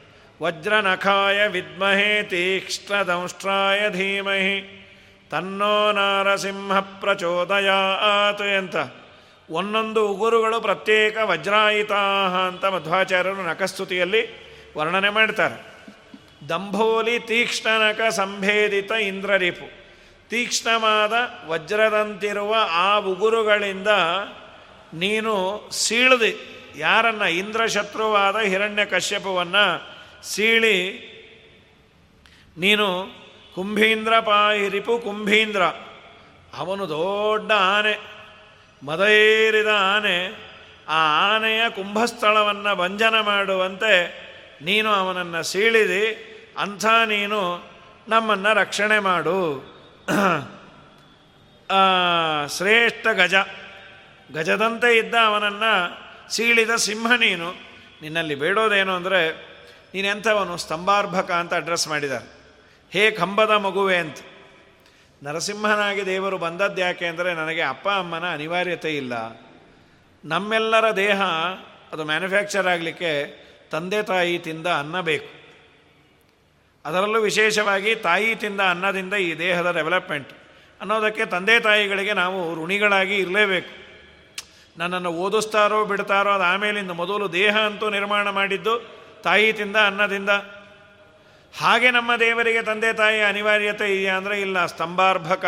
[0.42, 4.76] ವಜ್ರನಖಾಯ ವಿದ್ಮಹೇ ತೀಕ್ಷ್ಣದಂಷ್ಟ್ರಾಯ ಧೀಮಹಿ.
[5.30, 8.76] ತನ್ನೋ ನರಸಿಂಹ ಪ್ರಚೋದಯಾತ್ ಅಂತ
[9.50, 15.70] ಒಂದೊಂದು ಉಗುರುಗಳು ಪ್ರತ್ಯೇಕ ವಜ್ರಾಯಿತಾ ಅಂತ ಮಧ್ವಾಚಾರ್ಯರು ನಖಸ್ತುತಿಯಲ್ಲಿ ವರ್ಣನೆ ಮಾಡ್ತಾರೆ.
[16.48, 19.80] ದಂಭೋಲಿ ತೀಕ್ಷ್ಣನಕ ಸಂಭೇದಿತ ಇಂದ್ರರೀಪು
[20.28, 21.12] ತೀಕ್ಷ್ಣವಾದ
[21.46, 23.88] ವಜ್ರದಂತಿರುವ ಆ ಉಗುರುಗಳಿಂದ
[24.92, 25.34] ನೀನು
[25.72, 26.32] ಸೀಳದೆ.
[26.76, 29.64] ಯಾರನ್ನ ಇಂದ್ರಶತ್ರುವಾದ ಹಿರಣ್ಯ ಕಶ್ಯಪವನ್ನು
[30.22, 30.78] ಸೀಳಿ,
[32.58, 32.86] ನೀನು
[33.54, 35.62] ಕುಂಭೀಂದ್ರ ಪಾಯಿರಿಪು ಕುಂಭೀಂದ್ರ.
[36.56, 37.94] ಅವನು ದೊಡ್ಡ ಆನೆ
[38.82, 40.16] ಮದೈರಿದ ಆನೆ.
[40.88, 41.00] ಆ
[41.34, 43.94] ಆನೆಯ ಕುಂಭಸ್ಥಳವನ್ನು ಭಂಜನ ಮಾಡುವಂತೆ
[44.62, 46.04] ನೀನು ಅವನನ್ನು ಸೀಳಿದಿ.
[46.58, 47.40] ಅಂಥ ನೀನು
[48.08, 49.38] ನಮ್ಮನ್ನು ರಕ್ಷಣೆ ಮಾಡು.
[52.56, 53.34] ಶ್ರೇಷ್ಠ ಗಜ.
[54.32, 55.72] ಗಜದಂತೆ ಇದ್ದ ಅವನನ್ನು
[56.32, 57.54] ಸೀಳಿದ ಸಿಂಹ ನೀನು.
[58.02, 59.50] ನಿನ್ನಲ್ಲಿ ಬೇಡೋದೇನು ಅಂದರೆ
[59.94, 62.40] ನೀನೆಂಥವನು ಸ್ತಂಭಾರ್ಭಕ ಅಂತ ಅಡ್ರೆಸ್ ಮಾಡಿದ್ದಾರೆ
[62.92, 64.16] ಹೇ ಕಂಬದ ಮಗುವೆ ಅಂತ.
[65.22, 69.12] ನರಸಿಂಹನಾಗಿ ದೇವರು ಬಂದದ್ದು ಯಾಕೆ ಅಂದರೆ ನನಗೆ ಅಪ್ಪ ಅಮ್ಮನ ಅನಿವಾರ್ಯತೆ ಇಲ್ಲ.
[70.24, 71.22] ನಮ್ಮೆಲ್ಲರ ದೇಹ
[71.92, 73.40] ಅದು ಮ್ಯಾನುಫ್ಯಾಕ್ಚರ್ ಆಗಲಿಕ್ಕೆ
[73.70, 75.40] ತಂದೆ ತಾಯಿ ತಿಂದ ಅನ್ನ ಬೇಕು.
[76.84, 80.28] ಅದರಲ್ಲೂ ವಿಶೇಷವಾಗಿ ತಾಯಿ ತಿಂದ ಅನ್ನದಿಂದ ಈ ದೇಹದ ಡೆವಲಪ್ಮೆಂಟ್
[80.80, 83.79] ಅನ್ನೋದಕ್ಕೆ ತಂದೆ ತಾಯಿಗಳಿಗೆ ನಾವು ಋಣಿಗಳಾಗಿ ಇರಲೇಬೇಕು.
[84.80, 88.74] ನನ್ನನ್ನು ಓದಿಸ್ತಾರೋ ಬಿಡ್ತಾರೋ ಅದು ಆಮೇಲಿಂದ ಮೊದಲು ದೇಹ ಅಂತೂ ನಿರ್ಮಾಣ ಮಾಡಿದ್ದು
[89.22, 90.30] ತಾಯಿ ತಿಂದ ಅನ್ನದಿಂದ.
[91.60, 95.44] ಹಾಗೆ ನಮ್ಮ ದೇವರಿಗೆ ತಂದೆ ತಾಯಿ ಅನಿವಾರ್ಯತೆ ಇದೆಯಾ ಅಂದರೆ ಇಲ್ಲ, ಸ್ತಂಭಾರ್ಭಕ,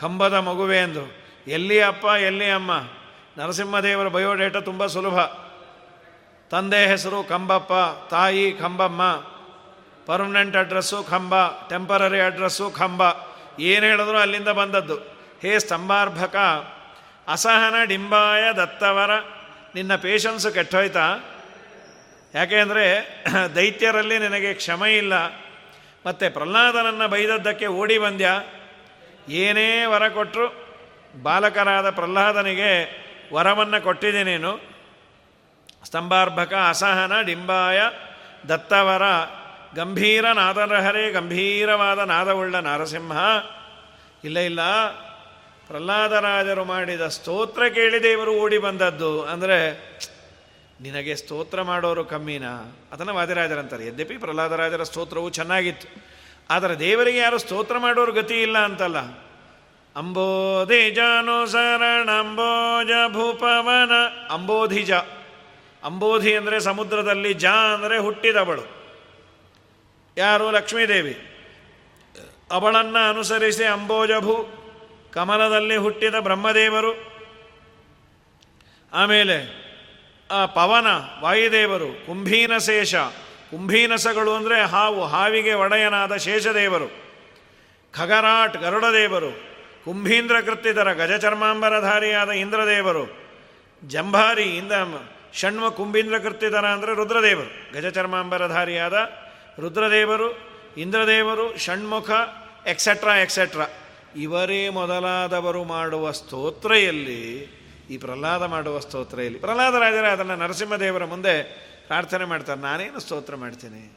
[0.00, 1.16] ಕಂಬದ ಮಗುವೆ ಎಂದು.
[1.46, 2.70] ಎಲ್ಲಿ ಅಪ್ಪ, ಎಲ್ಲಿ ಅಮ್ಮ?
[3.38, 5.18] ನರಸಿಂಹದೇವರ ಬಯೋಡೇಟ ತುಂಬ ಸುಲಭ.
[6.50, 7.72] ತಂದೆ ಹೆಸರು ಕಂಬಪ್ಪ,
[8.10, 9.02] ತಾಯಿ ಕಂಬಮ್ಮ,
[10.06, 11.34] ಪರ್ಮನೆಂಟ್ ಅಡ್ರೆಸ್ಸು ಕಂಬ,
[11.68, 13.02] ಟೆಂಪರರಿ ಅಡ್ರೆಸ್ಸು ಕಂಬ.
[13.60, 14.96] ಏನು ಹೇಳಿದ್ರು ಅಲ್ಲಿಂದ ಬಂದದ್ದು.
[15.42, 16.36] ಹೇ ಸ್ತಂಭಾರ್ಭಕ
[17.28, 19.10] ಅಸಹನ ಡಿಂಬಾಯ ದತ್ತವರ.
[19.74, 21.16] ನಿನ್ನ ಪೇಷನ್ಸು ಕೆಟ್ಟೋಯ್ತಾ?
[22.34, 23.08] ಯಾಕೆ ಅಂದರೆ
[23.54, 25.12] ದೈತ್ಯರಲ್ಲಿ ನಿನಗೆ ಕ್ಷಮೆ ಇಲ್ಲ.
[26.06, 28.30] ಮತ್ತು ಪ್ರಹ್ಲಾದನನ್ನು ಬೈದದ್ದಕ್ಕೆ ಓಡಿ ಬಂದ್ಯ?
[29.28, 30.64] ಏನೇ ವರ ಕೊಟ್ಟರು
[31.22, 34.60] ಬಾಲಕರಾದ ಪ್ರಹ್ಲಾದನಿಗೆ ವರವನ್ನು ಕೊಟ್ಟಿದೆ ನೀನು.
[35.84, 37.80] ಸ್ತಂಭಾರ್ಭಕ ಅಸಹನ ಡಿಂಬಾಯ
[38.48, 39.02] ದತ್ತವರ.
[39.74, 43.16] ಗಂಭೀರ ನಾದರಹರೇ ಗಂಭೀರವಾದ ನಾದವುಳ್ಳ ನರಸಿಂಹ.
[44.24, 44.60] ಇಲ್ಲ ಇಲ್ಲ.
[45.68, 49.80] ಪ್ರಹ್ಲಾದರಾಜರು ಮಾಡಿದ ಸ್ತೋತ್ರ ಕೇಳಿ ದೇವರು ಓಡಿ ಬಂದದ್ದು ಅಂದರೆ,
[50.80, 52.44] ನಿನಗೆ ಸ್ತೋತ್ರ ಮಾಡೋರು ಕಮ್ಮಿನ?
[52.92, 53.86] ಅದನ್ನು ವಾದಿರಾಜರಂತಾರೆ.
[53.86, 56.02] ಯದ್ಯಪಿ ಪ್ರಹ್ಲಾದರಾಜರ ಸ್ತೋತ್ರವು ಚೆನ್ನಾಗಿತ್ತು.
[56.50, 58.96] ಆದರೆ ದೇವರಿಗೆ ಯಾರು ಸ್ತೋತ್ರ ಮಾಡೋರು ಗತಿ ಇಲ್ಲ ಅಂತಲ್ಲ.
[59.96, 63.92] ಅಂಬೋಧಿಜಾನುಸರಣ ಅಂಬೋಜ ಭೂಪವನ,
[64.34, 64.92] ಅಂಬೋಧಿಜ.
[65.84, 68.84] ಅಂಬೋಧಿ ಅಂದರೆ ಸಮುದ್ರದಲ್ಲಿ ಜ ಅಂದರೆ ಹುಟ್ಟಿದವಳು.
[70.16, 70.50] ಯಾರು?
[70.50, 71.18] ಲಕ್ಷ್ಮೀದೇವಿ.
[72.50, 74.63] ಅವಳನ್ನು ಅನುಸರಿಸಿ ಅಂಬೋಜಭೂ
[75.14, 77.14] ಕಮಲದಲ್ಲಿ ಹುಟ್ಟಿದ ಬ್ರಹ್ಮದೇವರು.
[78.92, 79.64] ಆಮೇಲೆ
[80.30, 80.86] ಆ ಪವನ,
[81.20, 82.94] ವಾಯುದೇವರು, ಕುಂಭೀನಶೇಷ.
[83.50, 86.88] ಕುಂಭೀನಸಗಳು ಅಂದರೆ ಹಾವು, ಹಾವಿಗೆ ಒಡೆಯನಾದ ಶೇಷದೇವರು.
[87.92, 89.30] ಖಗರಾಟ್, ಗರುಡದೇವರು.
[89.84, 93.18] ಕುಂಭೀಂದ್ರ ಕೃತ್ತಿದರ ಗಜಚರ್ಮಾಂಬರಧಾರಿಯಾದ ಇಂದ್ರದೇವರು.
[93.88, 94.72] ಜಂಭಾರಿ, ಇಂದ
[95.34, 97.74] ಷಣ್ಮ ಕುಂಭೀಂದ್ರ ಕೃತ್ತಿದರ ಅಂದರೆ ರುದ್ರದೇವರು.
[97.74, 98.92] ಗಜಚರ್ಮಾಂಬರಧಾರಿಯಾದ
[99.60, 100.38] ರುದ್ರದೇವರು,
[100.76, 102.10] ಇಂದ್ರದೇವರು, ಷಣ್ಮುಖ
[102.66, 103.66] ಎಕ್ಸೆಟ್ರಾ ಎಕ್ಸೆಟ್ರಾ
[104.16, 107.42] ಇವರೇ ಮೊದಲಾದವರು ಮಾಡುವ ಸ್ತೋತ್ರ ಎಲ್ಲಿ
[107.90, 111.42] ಈ ಪ್ರಹ್ಲಾದ ಮಾಡುವ ಸ್ತೋತ್ರ ಎಲ್ಲಿ ಪ್ರಹ್ಲಾದರಾಜರೇ ಅದನ್ನು ನರಸಿಂಹದೇವರ ಮುಂದೆ
[111.86, 112.60] ಪ್ರಾರ್ಥನೆ ಮಾಡ್ತಾರೆ.
[112.60, 113.96] ನಾನೇನು ಸ್ತೋತ್ರ ಮಾಡ್ತೀನಿ?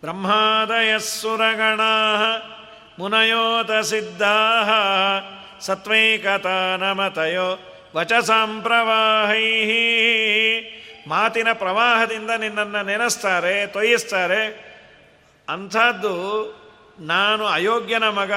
[0.00, 1.80] ಬ್ರಹ್ಮಾದಯ ಸುರಗಣ
[2.98, 4.36] ಮುನಯೋತ ಸಿದ್ಧಾ
[5.60, 7.58] ಸತ್ವೈಕತಾ ನಮತಯೋ
[7.96, 9.44] ವಚಸಾಂಪ್ರವಾಹೈ
[11.08, 14.74] ಮಾತಿನ ಪ್ರವಾಹದಿಂದ ನಿನ್ನನ್ನು ನೆನೆಸ್ತಾರೆ, ತೊಯಿಸ್ತಾರೆ.
[15.48, 16.14] ಅಂಥದ್ದು
[17.00, 18.32] ನಾನು ಅಯೋಗ್ಯನ ಮಗ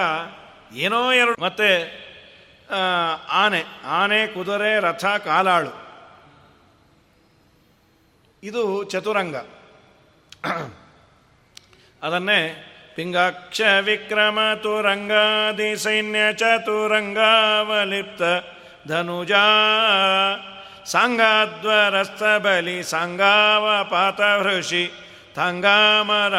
[0.73, 1.41] ಏನೋ ಎರಡು.
[1.41, 2.07] ಮತ್ತೆ
[3.29, 3.63] ಆನೆ.
[3.85, 5.87] ಆನೆ, ಕುದುರೆ, ರಥ, ಕಾಲಾಳು.
[8.43, 9.35] ಇದು ಚತುರಂಗ.
[12.03, 12.63] ಅದನ್ನೇ
[12.95, 18.21] ಪಿಂಗಾಕ್ಷ ವಿಕ್ರಮ ತುರಂಗಾದಿ ಸೈನ್ಯ ಚತುರಂಗಾವಲಿಪ್ತ
[18.87, 19.31] ಧನುಜ.
[20.85, 24.91] ಸಾಂಗಾದ್ವರಸ್ಥ ಬಲಿ ಸಾಂಗಾವ ಪಾತವೃಷಿ
[25.35, 26.37] ತಂಗಾಮರಾಲಿನುತತೆ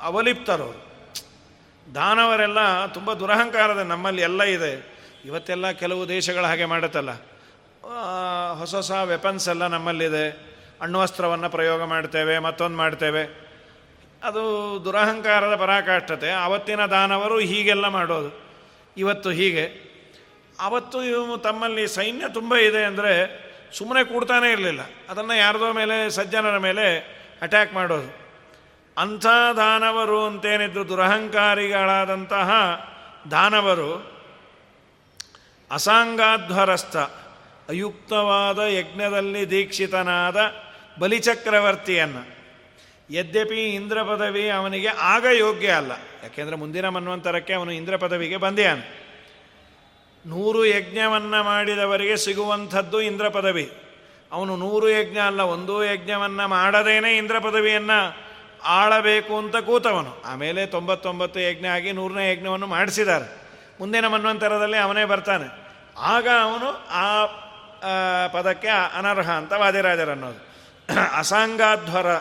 [0.00, 0.70] ಅವಲಿಪ್ತರು.
[1.94, 4.72] ದಾನವರೆಲ್ಲ ತುಂಬ ದುರಹಂಕಾರದ ನಮ್ಮಲ್ಲಿ ಎಲ್ಲ ಇದೆ.
[5.24, 7.10] ಇವತ್ತೆಲ್ಲ ಕೆಲವು ದೇಶಗಳ ಹಾಗೆ ಮಾಡುತ್ತಲ್ಲ.
[8.58, 10.24] ಹೊಸ ಹೊಸ ವೆಪನ್ಸ್ ಎಲ್ಲ ನಮ್ಮಲ್ಲಿದೆ.
[10.80, 13.22] ಅಣ್ವಸ್ತ್ರವನ್ನು ಪ್ರಯೋಗ ಮಾಡ್ತೇವೆ, ಮತ್ತೊಂದು ಮಾಡ್ತೇವೆ.
[14.24, 14.42] ಅದು
[14.84, 16.30] ದುರಹಂಕಾರದ ಪರಾಕಾಷ್ಠತೆ.
[16.30, 18.30] ಆವತ್ತಿನ ದಾನವರು ಹೀಗೆಲ್ಲ ಮಾಡೋದು.
[18.96, 19.66] ಇವತ್ತು ಹೀಗೆ.
[20.60, 23.12] ಅವತ್ತು ತಮ್ಮಲ್ಲಿ ಸೈನ್ಯ ತುಂಬ ಇದೆ ಅಂದರೆ
[23.72, 24.80] ಸುಮ್ಮನೆ ಕೂಡ್ತಾನೆ ಇರಲಿಲ್ಲ.
[25.08, 28.16] ಅದನ್ನು ಯಾರದೋ ಮೇಲೆ, ಸಜ್ಜನರ ಮೇಲೆ ಅಟ್ಯಾಕ್ ಮಾಡೋದು.
[28.98, 29.26] ಅಂಥ
[29.56, 32.50] ದಾನವರು ಅಂತೇನಿದ್ರು, ದುರಹಂಕಾರಿಗಳಾದಂತಹ
[33.30, 34.18] ದಾನವರು,
[35.70, 36.96] ಅಸಾಂಗಾಧ್ವರಸ್ಥ,
[37.68, 40.36] ಅಯುಕ್ತವಾದ ಯಜ್ಞದಲ್ಲಿ ದೀಕ್ಷಿತನಾದ
[40.98, 42.38] ಬಲಿಚಕ್ರವರ್ತಿಯನ್ನು.
[43.10, 45.92] ಯದ್ಯಪಿ ಇಂದ್ರ ಪದವಿ ಅವನಿಗೆ ಆಗ ಯೋಗ್ಯ ಅಲ್ಲ.
[46.22, 48.80] ಯಾಕೆಂದರೆ ಮುಂದಿನ ಮನ್ವಂತರಕ್ಕೆ ಅವನು ಇಂದ್ರ ಪದವಿಗೆ ಬಂದಿಯಾನ.
[50.26, 53.72] ನೂರು ಯಜ್ಞವನ್ನು ಮಾಡಿದವರಿಗೆ ಸಿಗುವಂಥದ್ದು ಇಂದ್ರ ಪದವಿ.
[54.32, 58.16] ಅವನು ನೂರು ಯಜ್ಞ ಅಲ್ಲ, ಒಂದೂ ಯಜ್ಞವನ್ನು ಮಾಡದೇನೆ ಇಂದ್ರ ಪದವಿಯನ್ನು
[58.64, 60.22] ಆಳಬೇಕು ಅಂತ ಕೂತವನು.
[60.26, 63.28] ಆಮೇಲೆ ತೊಂಬತ್ತೊಂಬತ್ತು ಯಜ್ಞ ಆಗಿ ನೂರನೇ ಯಜ್ಞವನ್ನು ಮಾಡಿಸಿದ್ದಾರೆ.
[63.80, 65.46] ಮುಂದಿನ ಮನ್ವಂತರದಲ್ಲಿ ಅವನೇ ಬರ್ತಾನೆ.
[65.98, 67.26] ಆಗ ಅವನು ಆ
[68.26, 70.40] ಪದಕ್ಕೆ ಅನರ್ಹ ಅಂತ ವಾದಿರಾಜರು ಅನ್ನೋದು
[71.18, 72.16] ಅಸಾಂಗಾಧ್ವರ.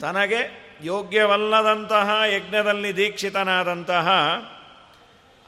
[0.00, 4.08] ತನಗೆ ಯೋಗ್ಯವಲ್ಲದಂತಹ ಯಜ್ಞದಲ್ಲಿ ದೀಕ್ಷಿತನಾದಂತಹ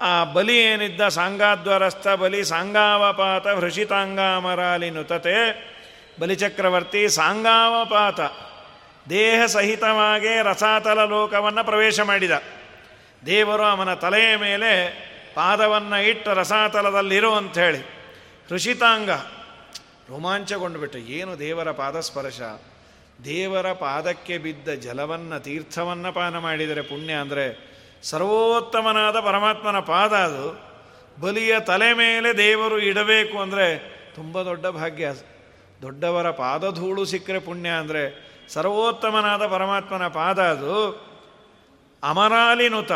[0.01, 5.71] ಆ ಬಲಿ ಏನಿದ್ದ ಸಾಂಗಾದ್ವರಸ್ಥ ಬಲಿ ಸಾಂಗಾವಪಾತ ಹೃಷಿತಾಂಗಾಮರಾಲಿ ನುತತೆ
[6.21, 8.21] ಬಲಿಚಕ್ರವರ್ತಿ ಸಾಂಗಾವಪಾತ
[9.09, 12.31] ದೇಹ ಸಹಿತವಾಗೇ ರಸಾತಲ ಲೋಕವನ್ನು ಪ್ರವೇಶ ಮಾಡಿದ.
[13.27, 14.71] ದೇವರು ಅವನ ತಲೆಯ ಮೇಲೆ
[15.35, 17.79] ಪಾದವನ್ನು ಇಟ್ಟು ರಸಾತಲದಲ್ಲಿರು ಅಂಥೇಳಿ.
[18.49, 19.11] ಹೃಷಿತಾಂಗ
[20.11, 20.99] ರೋಮಾಂಚಗೊಂಡುಬಿಟ್ಟು.
[20.99, 22.41] ಏನು ದೇವರ ಪಾದಸ್ಪರ್ಶ?
[23.25, 27.70] ದೇವರ ಪಾದಕ್ಕೆ ಬಿದ್ದ ಜಲವನ್ನು, ತೀರ್ಥವನ್ನು ಪಾನ ಮಾಡಿದರೆ ಪುಣ್ಯ ಅಂದರೆ
[28.03, 30.71] ಸರ್ವೋತ್ತಮನಾದ ಪರಮಾತ್ಮನ ಪಾದ ಅದು.
[31.21, 33.79] ಬಲಿಯ ತಲೆ ಮೇಲೆ ದೇವರು ಇಡಬೇಕು ಅಂದರೆ
[34.15, 35.13] ತುಂಬ ದೊಡ್ಡ ಭಾಗ್ಯ.
[35.83, 40.75] ದೊಡ್ಡವರ ಪಾದಧೂಳು ಸಿಕ್ಕರೆ ಪುಣ್ಯ ಅಂದರೆ ಸರ್ವೋತ್ತಮನಾದ ಪರಮಾತ್ಮನ ಪಾದ ಅದು.
[42.03, 42.93] ಅಮರಾಲಿನುತ,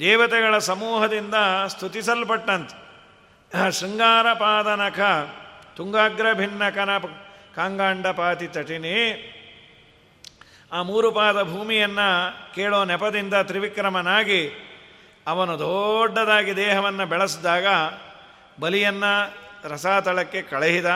[0.00, 1.34] ದೇವತೆಗಳ ಸಮೂಹದಿಂದ
[1.68, 2.86] ಸ್ತುತಿಸಲ್ಪಟ್ಟಂತೆ.
[3.70, 5.00] ಶೃಂಗಾರ ಪಾದನಖ
[5.76, 6.98] ತುಂಗಾಗ್ರ ಭಿನ್ನಕನ
[7.54, 9.32] ಕಾಂಗಾಂಡ ಪಾತಿ ತಟಿನಿ.
[10.72, 12.08] ಆ ಮೂರು ಪಾದ ಭೂಮಿಯನ್ನು
[12.54, 14.40] ಕೇಳೋ ನೆಪದಿಂದ ತ್ರಿವಿಕ್ರಮನಾಗಿ
[15.26, 17.66] ಅವನು ದೊಡ್ಡದಾಗಿ ದೇಹವನ್ನು ಬೆಳೆಸಿದಾಗ
[18.60, 19.12] ಬಲಿಯನ್ನು
[19.68, 20.86] ರಸಾತಳಕ್ಕೆ ಕಳಹಿದ.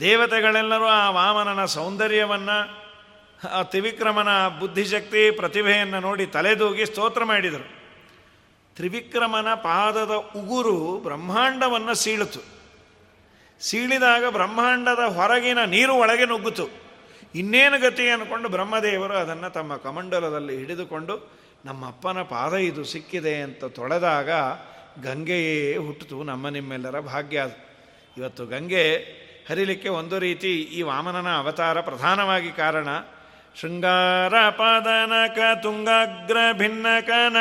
[0.00, 2.58] ದೇವತೆಗಳೆಲ್ಲರೂ ಆ ವಾಮನನ ಸೌಂದರ್ಯವನ್ನು,
[3.48, 7.66] ಆ ತ್ರಿವಿಕ್ರಮನ ಬುದ್ಧಿಶಕ್ತಿ ಪ್ರತಿಭೆಯನ್ನು ನೋಡಿ ತಲೆದೂಗಿ ಸ್ತೋತ್ರ ಮಾಡಿದರು.
[8.76, 12.40] ತ್ರಿವಿಕ್ರಮನ ಪಾದದ ಉಗುರು ಬ್ರಹ್ಮಾಂಡವನ್ನು ಸೀಳಿತು
[13.60, 16.83] ಸೀಳಿದಾಗ ಬ್ರಹ್ಮಾಂಡದ ಹೊರಗಿನ ನೀರು ಒಳಗೆ ನುಗ್ಗಿತು
[17.34, 21.32] ಇನ್ನೇನು ಗತಿ ಅಂದ್ಕೊಂಡು ಬ್ರಹ್ಮದೇವರು ಅದನ್ನು ತಮ್ಮ ಕಮಂಡಲದಲ್ಲಿ ಹಿಡಿದುಕೊಂಡು
[21.64, 24.30] ನಮ್ಮ ಅಪ್ಪನ ಪಾದ ಇದು ಸಿಕ್ಕಿದೆ ಅಂತ ತೊಳೆದಾಗ
[25.02, 27.46] ಗಂಗೆಯೇ ಹುಟ್ಟಿತು ನಮ್ಮ ನಿಮ್ಮೆಲ್ಲರ ಭಾಗ್ಯ.
[28.18, 28.84] ಇವತ್ತು ಗಂಗೆ
[29.50, 32.88] ಹರಿಲಿಕ್ಕೆ ಒಂದು ರೀತಿ ಈ ವಾಮನನ ಅವತಾರ ಪ್ರಧಾನವಾಗಿ ಕಾರಣ.
[33.60, 37.36] ಶೃಂಗಾರ ಪಾದನಕ ತುಂಗಾಗ್ರ ಭಿನ್ನಕನ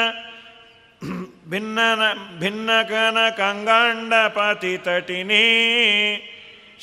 [1.49, 2.01] ಭಿನ್ನನ
[2.39, 5.45] ಭಿನ್ನಕನ ಕಂಗಾಂಡ ಪಾತಿ ತಟಿನಿ.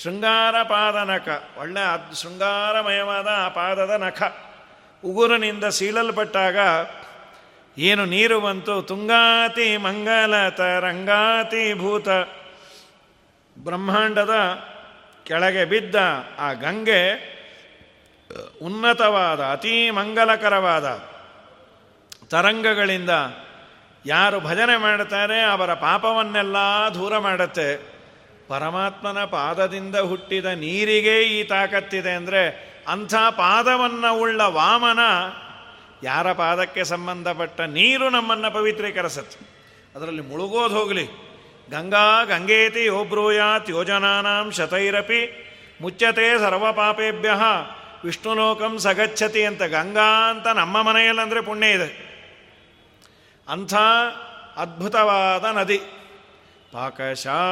[0.03, 1.29] ಶೃಂಗಾರ ಪಾದ ನಖ
[1.59, 4.23] ಒಳ್ಳೆ ಅದ್ ಶೃಂಗಾರಮಯವಾದ ಆ ಪಾದದ ನಖ.
[5.05, 6.57] ಉಗುರಿನಿಂದ ಸೀಳಲ್ಪಟ್ಟಾಗ
[7.79, 8.83] ಏನು ನೀರು ಬಂತು?
[8.83, 12.09] ತುಂಗಾತಿ ಮಂಗಲತ ರಂಗಾತಿ ಭೂತ.
[13.65, 14.35] ಬ್ರಹ್ಮಾಂಡದ
[15.25, 15.97] ಕೆಳಗೆ ಬಿದ್ದ
[16.39, 17.31] ಆ ಗಂಗೆ
[18.63, 21.03] ಉನ್ನತವಾದ, ಅತೀ ಮಂಗಲಕರವಾದ
[22.29, 23.11] ತರಂಗಗಳಿಂದ
[24.07, 26.57] ಯಾರು ಭಜನೆ ಮಾಡುತ್ತಾರೆ, ಅವರ ಪಾಪವನ್ನೆಲ್ಲ
[26.95, 27.90] ದೂರ ಮಾಡುತ್ತೆ.
[28.51, 32.43] ಪರಮಾತ್ಮನ ಪಾದದಿಂದ ಹುಟ್ಟಿದ ನೀರಿಗೆ ಈ ತಾಕತ್ತಿದೆ ಅಂದರೆ
[32.89, 34.99] ಅಂಥ ಪಾದವನ್ನು ಉಳ್ಳ ವಾಮನ
[36.03, 39.39] ಯಾರ ಪಾದಕ್ಕೆ ಸಂಬಂಧಪಟ್ಟ ನೀರು ನಮ್ಮನ್ನು ಪವಿತ್ರೀಕರಿಸತ್ತೆ.
[39.95, 41.07] ಅದರಲ್ಲಿ ಮುಳುಗೋದು ಹೋಗಲಿ.
[41.71, 45.21] ಗಂಗಾ ಗಂಗೇತಿ ಯೋಬ್ರೂಯಾತ್ ಯೋಜನಾನಾಂ ಶತೈರಪಿ
[45.81, 47.31] ಮುಚ್ಚತೆ ಸರ್ವಪಾಪೇಭ್ಯ
[48.05, 51.89] ವಿಷ್ಣುಲೋಕಂ ಸಗಚ್ಚತಿ ಅಂತ ಗಂಗಾ ಅಂತ ನಮ್ಮ ಮನೆಯಲ್ಲಂದರೆ ಪುಣ್ಯ ಇದೆ.
[53.49, 53.75] ಅಂಥ
[54.57, 55.81] ಅದ್ಭುತವಾದ ನದಿ.
[56.73, 57.51] ಪಾಕಶಾಸನಗೊಲಿದು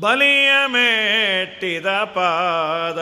[0.00, 3.00] ಬಲಿಯ ಮೆಟ್ಟಿದ ಪಾದ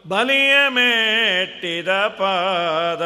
[0.07, 3.03] ಬಲಿಯ ಮೆಟ್ಟಿದ ಪಾದ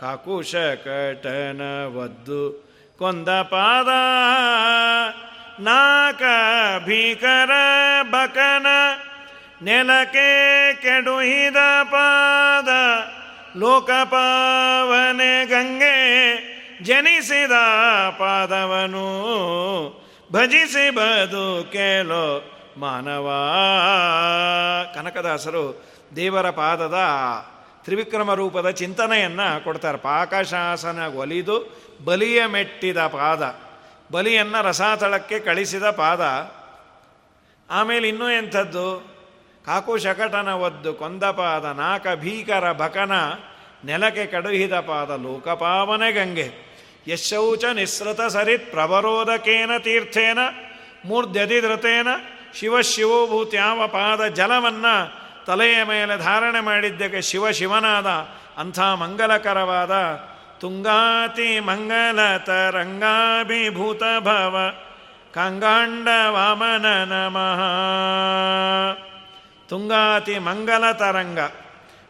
[0.00, 1.60] ಕಾಕುಶ ಕಟನ
[1.96, 3.88] ವದ್ದು ಕೊಂದ ಪಾದ.
[5.60, 6.22] ನಾಕ
[6.84, 7.50] ಭೀಕರ
[8.10, 8.66] ಬಕನ
[9.62, 12.68] ನೆಲಕ್ಕೆ ಕೆಡುಹಿದ ಪಾದ,
[13.58, 15.96] ಲೋಕಪಾವನೆ ಗಂಗೆ
[16.82, 17.52] ಜನಿಸಿದ
[18.18, 19.04] ಪಾದವನು.
[20.32, 20.94] ಭಜಿಸಿ
[21.72, 23.26] ಕೇಳೋ ಮಾನವ.
[24.94, 25.84] ಕನಕದಾಸರು
[26.16, 26.98] ದೇವರ ಪಾದದ
[27.84, 29.98] ತ್ರಿವಿಕ್ರಮ ರೂಪದ ಚಿಂತನೆಯನ್ನು ಕೊಡ್ತಾರೆ.
[29.98, 33.54] ಪಾಕಶಾಸನ ಒಲಿದು ಬಲಿಯ ಮೆಟ್ಟಿದ ಪಾದ,
[34.12, 36.20] ಬಲಿಯನ್ನು ರಸಾತಳಕ್ಕೆ ಕಳಿಸಿದ ಪಾದ.
[37.70, 39.19] ಆಮೇಲೆ ಇನ್ನೂ ಎಂಥದ್ದು?
[39.66, 43.12] ಕಾಕು ಶಕಟನ ಒದ್ದು ಕೊಂದಪಾದ ನಾಕ ಭೀಕರ ಭಕನ
[43.84, 46.48] ನೆಲಕ್ಕೆ ಕಡುಹಿದ ಪಾದ ಲೋಕಪಾವನೆ ಗಂಗೆ.
[47.06, 50.38] ಯಶೌಚ ನಿಸ್ಸೃತ ಸರಿತ್ ಪ್ರವರೋಧಕೇನ ತೀರ್ಥೇನ
[51.04, 52.08] ಮೂರ್ಧ್ಯಧಿಧೃತೇನ
[52.54, 54.94] ಶಿವ ಶಿವೋಭೂತ್ಯಾವ ಪಾದ ಜಲವನ್ನು
[55.46, 58.06] ತಲೆಯ ಮೇಲೆ ಧಾರಣೆ ಮಾಡಿದ್ದಕ್ಕೆ ಶಿವ ಶಿವನಾದ
[58.58, 59.94] ಅಂಥ ಮಂಗಲಕರವಾದ
[60.60, 64.56] ತುಂಗಾತಿ ಮಂಗಲ ತರಂಗಾಭಿಭೂತ ಭವ
[65.34, 67.60] ಕಂಗಾಂಡ ವಾಮನ ನಮಃ
[69.70, 71.38] ತುಂಗಾತಿ ಮಂಗಲ ತರಂಗ.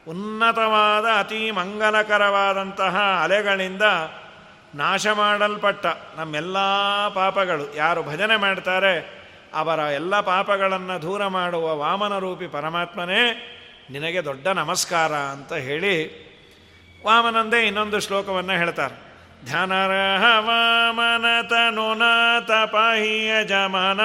[0.09, 3.83] ಉನ್ನತವಾದ ಅತಿ ಮಂಗಲಕರವಾದಂತಹ ಅಲೆಗಳಿಂದ
[4.75, 5.87] ನಾಶ ಮಾಡಲ್ಪಟ್ಟ
[6.17, 6.59] ನಮ್ಮೆಲ್ಲ
[7.09, 7.77] ಪಾಪಗಳು.
[7.77, 8.95] ಯಾರು ಭಜನೆ ಮಾಡ್ತಾರೆ,
[9.55, 13.23] ಅವರ ಎಲ್ಲ ಪಾಪಗಳನ್ನು ದೂರ ಮಾಡುವ ವಾಮನ ರೂಪಿ ಪರಮಾತ್ಮನೇ
[13.91, 15.95] ನಿನಗೆ ದೊಡ್ಡ ನಮಸ್ಕಾರ ಅಂತ ಹೇಳಿ
[17.07, 18.97] ವಾಮನಂದೇ ಇನ್ನೊಂದು ಶ್ಲೋಕವನ್ನು ಹೇಳ್ತಾರೆ.
[19.45, 24.01] ಧ್ಯಾನರಹ ವಾಮನ ತನುನಾಥ ಪಾಹಿಯ ಜಮನ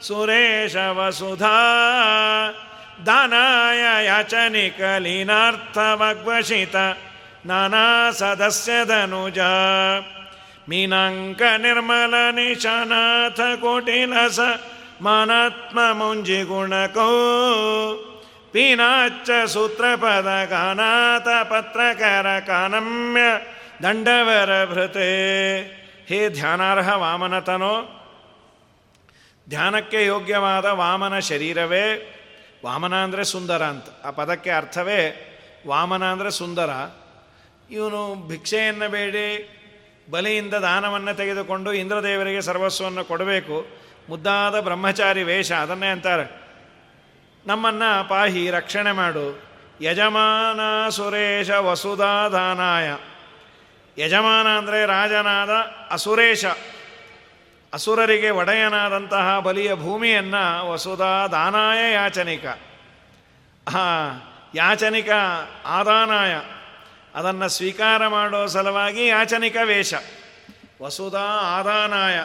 [0.00, 1.58] ಸುರೇಶ ವಸುಧಾ
[3.06, 6.76] ದಾನಾಯ ಯಾಚನಿಕಲೀನಾರ್ಥವಗ್ವಶಿತ
[7.46, 9.38] ನಾನಾ ಸದಸ್ಯದನುಜ
[10.68, 14.40] ಮೀನಾಂಕ ನಿರ್ಮಲ ನಿಶಾನಾಥ ಕೋಟಿಲಸ
[15.00, 17.08] ಮಾನಾತ್ಮ ಮುಂಜಿ ಗುಣಕೋ.
[18.52, 23.20] ಪೀನಾಚ್ಚ ಸೂತ್ರಪದ ಗಾನಾಥ ಪತ್ರಕರ ಕಾನಮ್ಯ
[23.82, 25.08] ದಂಡವರ ಭೃತೆ.
[26.08, 27.98] ಹೇ ಧ್ಯಾನಾರ್ಹ ವಾಮನತನೋ.
[29.48, 32.18] ಧ್ಯಾನಕ್ಕೆ ಯೋಗ್ಯವಾದ ವಾಮನ ಶರೀರವೇ
[32.64, 33.88] ವಾಮನ ಅಂದರೆ ಸುಂದರ ಅಂತ.
[34.04, 35.00] ಆ ಪದಕ್ಕೆ ಅರ್ಥವೇ
[35.66, 36.70] ವಾಮನ ಅಂದರೆ ಸುಂದರ.
[37.70, 39.28] ಇವನು ಭಿಕ್ಷೆಯನ್ನು ಬೇಡಿ,
[40.10, 43.66] ಬಲಿಯಿಂದ ದಾನವನ್ನು ತೆಗೆದುಕೊಂಡು ಇಂದ್ರದೇವರಿಗೆ ಸರ್ವಸ್ವವನ್ನು ಕೊಡಬೇಕು.
[44.08, 46.26] ಮುದ್ದಾದ ಬ್ರಹ್ಮಚಾರಿ ವೇಷ, ಅದನ್ನೇ ಅಂತಾರೆ.
[47.46, 49.26] ನಮ್ಮನ್ನು ಪಾಹಿ, ರಕ್ಷಣೆ ಮಾಡು.
[49.80, 52.88] ಯಜಮಾನ ಸುರೇಶ ವಸುಧಾದಾನಾಯ
[53.98, 55.50] ಯಜಮಾನ ಅಂದರೆ ರಾಜನಾದ
[55.90, 56.44] ಅಸುರೇಶ.
[57.72, 62.44] ಅಸುರರಿಗೆ ಒಡೆಯನಾದಂತಹ ಬಲಿಯ ಭೂಮಿಯನ್ನು ವಸುಧಾ ದಾನಾಯ ಯಾಚನಿಕ.
[64.54, 65.08] ಯಾಚನಿಕ
[65.66, 66.34] ಆದಾನಾಯ.
[67.14, 69.94] ಅದನ್ನು ಸ್ವೀಕಾರ ಮಾಡೋ ಸಲುವಾಗಿ ಯಾಚನಿಕ ವೇಷ.
[70.82, 71.24] ವಸುಧಾ
[71.58, 72.20] ಆದಾನಾಯ.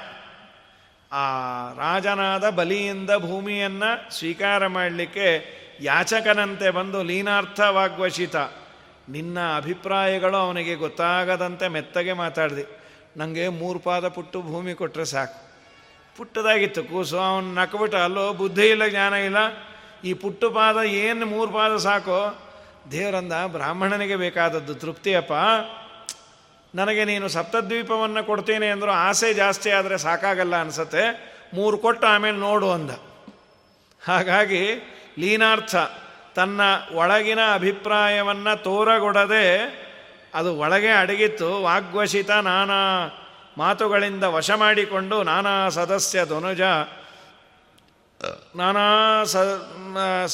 [1.11, 1.25] ಆ
[1.73, 8.35] ರಾಜನಾದ ಬಲಿಯಿಂದ ಭೂಮಿಯನ್ನು ಸ್ವೀಕಾರ ಮಾಡಲಿಕ್ಕೆ ಯಾಚಕನಂತೆ ಬಂದು ಲೀನಾರ್ಥವಾಗ್ವಶಿತ
[9.09, 12.76] ನಿನ್ನ ಅಭಿಪ್ರಾಯಗಳು ಅವನಿಗೆ ಗೊತ್ತಾಗದಂತೆ ಮೆತ್ತಗೆ ಮಾತಾಡಿದೆ.
[13.17, 15.47] ನನಗೆ ಮೂರು ಪಾದ ಪುಟ್ಟು ಭೂಮಿ ಕೊಟ್ಟರೆ ಸಾಕು.
[16.17, 19.37] ಪುಟ್ಟದಾಗಿತ್ತು, ಕೂಸು, ಅವನು ನಕ್ಬಿಟ್ಟ, ಅಲ್ಲೋ, ಬುದ್ಧಿ ಇಲ್ಲ, ಜ್ಞಾನ ಇಲ್ಲ.
[20.03, 22.43] ಈ ಪುಟ್ಟು ಪಾದ ಏನು ಮೂರು ಪಾದ ಸಾಕೋ?
[22.91, 25.33] ದೇವರಂದ ಬ್ರಾಹ್ಮಣನಿಗೆ ಬೇಕಾದದ್ದು ತೃಪ್ತಿಯಪ್ಪ
[26.75, 31.37] ನನಗೆ ನೀನು ಸಪ್ತದ್ವೀಪವನ್ನು ಕೊಡ್ತೀನಿ ಅಂದರು ಆಸೆ ಜಾಸ್ತಿ ಆದರೆ ಸಾಕಾಗಲ್ಲ ಅನಿಸತ್ತೆ.
[31.53, 32.91] ಮೂರು ಕೊಟ್ಟು ಆಮೇಲೆ ನೋಡು ಅಂದ.
[34.05, 34.73] ಹಾಗಾಗಿ
[35.19, 35.75] ಲೀನಾರ್ಥ
[36.35, 36.61] ತನ್ನ
[36.93, 39.86] ಒಳಗಿನ ಅಭಿಪ್ರಾಯವನ್ನು ತೋರಗೊಡದೆ
[40.37, 42.79] ಅದು ಒಳಗೆ ಅಡಗಿತ್ತು, ವಾಗ್ವಶಿತ ನಾನಾ
[43.57, 46.61] ಮಾತುಗಳಿಂದ ವಶ ಮಾಡಿಕೊಂಡು ನಾನಾ ಸದಸ್ಯ ಧನುಜ,
[48.55, 48.85] ನಾನಾ
[49.23, 49.37] ಸ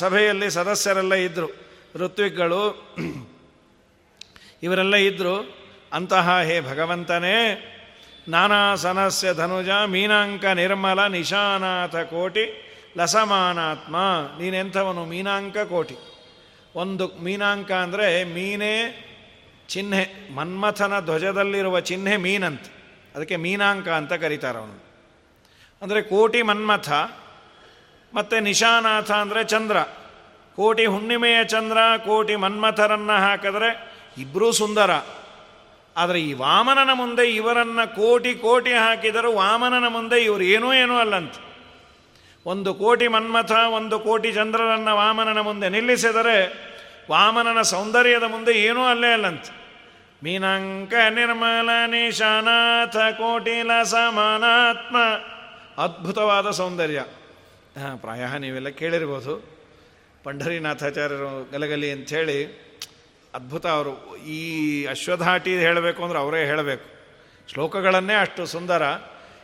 [0.01, 1.49] ಸಭೆಯಲ್ಲಿ ಸದಸ್ಯರೆಲ್ಲ ಇದ್ದರು
[1.95, 2.63] ಋತ್ವಿಕ್ಗಳು
[4.65, 5.35] ಇವರೆಲ್ಲ ಇದ್ದರು
[5.93, 7.37] ಅಂತಹ ಹೇ ಭಗವಂತನೇ,
[8.29, 12.45] ನಾನಾ ಸನಸ್ಯ ಧನುಜ, ಮೀನಾಂಕ ನಿರ್ಮಲ, ನಿಶಾನಾಥ ಕೋಟಿ,
[12.97, 13.95] ಲಸಮಾನಾತ್ಮ,
[14.39, 15.97] ನೀನೆಂಥವನು ಮೀನಾಂಕ ಕೋಟಿ.
[16.75, 18.75] ಒಂದು ಮೀನಾಂಕ ಅಂದರೆ ಮೀನೇ
[19.73, 20.01] ಚಿಹ್ನೆ,
[20.35, 22.65] ಮನ್ಮಥನ ಧ್ವಜದಲ್ಲಿರುವ ಚಿಹ್ನೆ ಮೀನಂತ.
[23.15, 24.77] ಅದಕ್ಕೆ ಮೀನಾಂಕ ಅಂತ ಕರೀತಾರೆ ಅವನು.
[25.81, 26.89] ಅಂದರೆ ಕೋಟಿ ಮನ್ಮಥ,
[28.13, 29.77] ಮತ್ತು ನಿಶಾನಾಥ ಅಂದರೆ ಚಂದ್ರ.
[30.57, 33.69] ಕೋಟಿ ಹುಣ್ಣಿಮೆಯ ಚಂದ್ರ, ಕೋಟಿ ಮನ್ಮಥರನ್ನು ಹಾಕಿದ್ರೆ
[34.17, 34.91] ಇಬ್ಬರೂ ಸುಂದರ.
[35.95, 41.41] ಆದರೆ ಈ ವಾಮನನ ಮುಂದೆ ಇವರನ್ನು ಕೋಟಿ ಕೋಟಿ ಹಾಕಿದರೂ ವಾಮನನ ಮುಂದೆ ಇವರು ಏನೂ ಏನೂ ಅಲ್ಲಂತೆ.
[42.45, 46.37] ಒಂದು ಕೋಟಿ ಮನ್ಮಥ, ಒಂದು ಕೋಟಿ ಚಂದ್ರರನ್ನು ವಾಮನನ ಮುಂದೆ ನಿಲ್ಲಿಸಿದರೆ
[47.11, 49.47] ವಾಮನನ ಸೌಂದರ್ಯದ ಮುಂದೆ ಏನೂ ಅಲ್ಲೇ ಅಲ್ಲಂತ.
[50.23, 54.97] ಮೀನಾಂಕ ನಿರ್ಮಲ ನಿಶಾನಾಥ ಕೋಟಿಲ ಸಮಾನಾತ್ಮ.
[55.81, 56.99] ಅದ್ಭುತವಾದ ಸೌಂದರ್ಯ.
[57.81, 59.57] ಹಾಂ, ಪ್ರಾಯ ನೀವೆಲ್ಲ ಕೇಳಿರ್ಬೋದು.
[60.23, 62.45] ಪಂಢರಿನಾಥಾಚಾರ್ಯರು ಗಲಗಲಿ ಅಂಥೇಳಿ
[63.33, 64.17] ಅದ್ಭುತ ಅವರು.
[64.17, 66.85] ಈ ಅಶ್ವಧಾಟಿ ಹೇಳಬೇಕು ಅಂದ್ರೆ ಅವರೇ ಹೇಳಬೇಕು.
[67.51, 68.83] ಶ್ಲೋಕಗಳನ್ನೇ ಅಷ್ಟು ಸುಂದರ.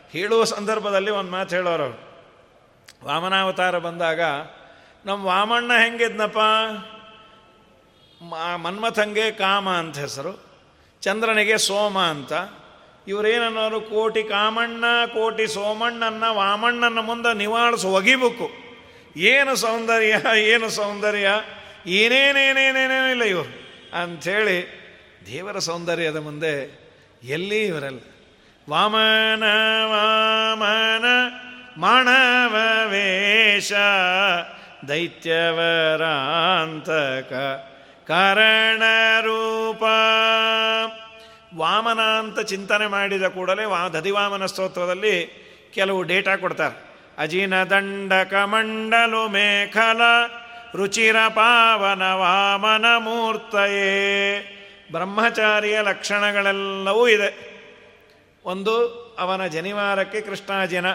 [0.09, 2.09] ಹೇಳುವ ಸಂದರ್ಭದಲ್ಲಿ ಒಂದು ಮಾತು ಹೇಳೋರು ಅವರು.
[3.05, 4.21] ವಾಮನಾವತಾರ ಬಂದಾಗ
[5.05, 6.37] ನಮ್ಮ ವಾಮಣ್ಣ ಹೆಂಗಿದ್ನಪ್ಪ?
[8.55, 10.48] ಮನ್ಮಥಂಗೆ ಕಾಮ ಅಂತ ಹೆಸರು.
[11.01, 12.33] ಚಂದ್ರನಿಗೆ ಸೋಮ ಅಂತ.
[13.07, 18.49] ಇವರೇನನ್ನೋರು ಕೋಟಿ ಕಾಮಣ್ಣ, ಕೋಟಿ ಸೋಮಣ್ಣನ ವಾಮಣ್ಣನ ಮುಂದೆ ನಿವಾಳಿಸಿ ಒಗಿಬೇಕು.
[19.19, 21.29] ಏನು ಸೌಂದರ್ಯ ಏನು ಸೌಂದರ್ಯ?
[21.87, 23.51] ಏನೇನೇನೇನೇನೇನೂ ಇಲ್ಲ ಇವರು.
[24.01, 24.57] ಅಂಥೇಳಿ
[25.25, 26.53] ದೇವರ ಸೌಂದರ್ಯದ ಮುಂದೆ
[27.23, 27.99] ಎಲ್ಲಿ ಇವರಲ್ಲ?
[28.69, 29.43] ವಾಮನ
[29.85, 31.05] ವಾಮನ
[31.77, 33.73] ಮಾಣವ ವೇಷ,
[34.87, 35.69] ದೈತ್ಯವರಾಂತಕ.
[38.09, 38.83] ಕಾರಣ
[39.21, 39.83] ರೂಪ.
[41.57, 46.89] ವಾಮನ ಅಂತ ಚಿಂತನೆ ಮಾಡಿದ ಕೂಡಲೇ ವಾ, ದಧಿವಾಮನ ಸ್ತೋತ್ರದಲ್ಲಿ ಕೆಲವು ಡೇಟಾ ಕೊಡ್ತಾರೆ.
[47.17, 50.01] ಅಜಿನ ದಂಡ ಕಮಂಡಲು ಮೇಖಲ,
[50.75, 54.39] ರುಚಿರ ಪಾವನ ವಾಮನ ಮೂರ್ತಯೇ.
[54.91, 57.59] ಬ್ರಹ್ಮಚಾರಿಯ ಲಕ್ಷಣಗಳೆಲ್ಲವೂ ಇದೆ.
[58.45, 58.87] ಒಂದು,
[59.19, 60.85] ಅವನ ಜನಿವಾರಕ್ಕೆ ಕೃಷ್ಣಾಜಿನ.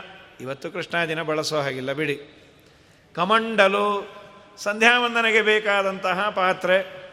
[0.41, 2.21] ಇವತ್ತು ಕೃಷ್ಣಾಜಿನ ಬಳಸೋ ಹಾಗಿಲ್ಲ, ಬಿಡಿ.
[3.15, 4.15] ಕಮಂಡಲು,
[4.57, 7.04] ಸಂಧ್ಯಾವಂದನೆಗೆ ಬೇಕಾದಂತಹ ಪಾತ್ರೆ.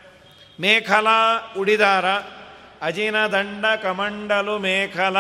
[0.62, 1.08] ಮೇಖಲ
[1.58, 2.06] ಉಡಿದಾರ,
[2.82, 5.18] ಅಜಿನ ದಂಡ ಕಮಂಡಲು ಮೇಖಲ,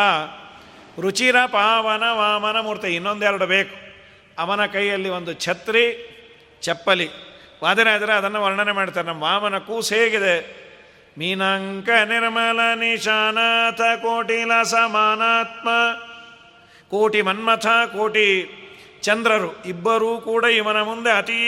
[1.02, 3.76] ರುಚಿರ ಪಾವನ ವಾಮನ ಮೂರ್ತಿ, ಇನ್ನೊಂದೆರಡು ಬೇಕು.
[4.38, 5.86] ಅವನ ಕೈಯಲ್ಲಿ ಒಂದು ಛತ್ರಿ,
[6.62, 7.10] ಚಪ್ಪಲಿ.
[7.68, 10.62] ಆದರೆ ಅದನ್ನು ವರ್ಣನೆ ಮಾಡ್ತಾರೆ, ನಮ್ಮ ವಾಮನ ಕೂಸು ಹೇಗಿದೆ?
[11.18, 15.70] ಮೀನಾಂಕ ನಿರ್ಮಲ ನಿಶಾನಾಥ ಕೋಟಿಲ ಸಮಾನಾತ್ಮ.
[16.90, 18.28] ಕೋಟಿ ಮನ್ಮಥ, ಕೋಟಿ
[19.02, 21.42] ಚಂದ್ರರು, ಇಬ್ಬರೂ ಕೂಡ ಇವನ ಮುಂದೆ ಅತೀ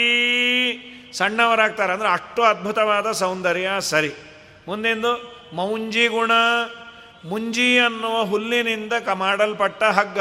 [1.14, 4.12] ಸಣ್ಣವರಾಗ್ತಾರೆ ಅಂದರೆ ಅಷ್ಟು ಅದ್ಭುತವಾದ ಸೌಂದರ್ಯ, ಸರಿ.
[4.68, 5.12] ಮುಂದೆಂದು
[5.52, 6.32] ಮೌಂಜಿ ಗುಣ
[7.30, 10.18] ಮುಂಜಿ ಅನ್ನುವ ಹುಲ್ಲಿನಿಂದ ಮಾಡಲ್ಪಟ್ಟ ಹಗ್ಗ.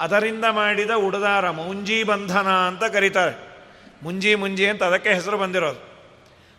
[0.00, 3.34] ಅದರಿಂದ ಮಾಡಿದ ಉಡದಾರ ಮೌಂಜಿ ಬಂಧನ ಅಂತ ಕರೀತಾರೆ.
[4.02, 5.80] ಮುಂಜಿ ಮುಂಜಿ ಅಂತ ಅದಕ್ಕೆ ಹೆಸರು ಬಂದಿರೋದು.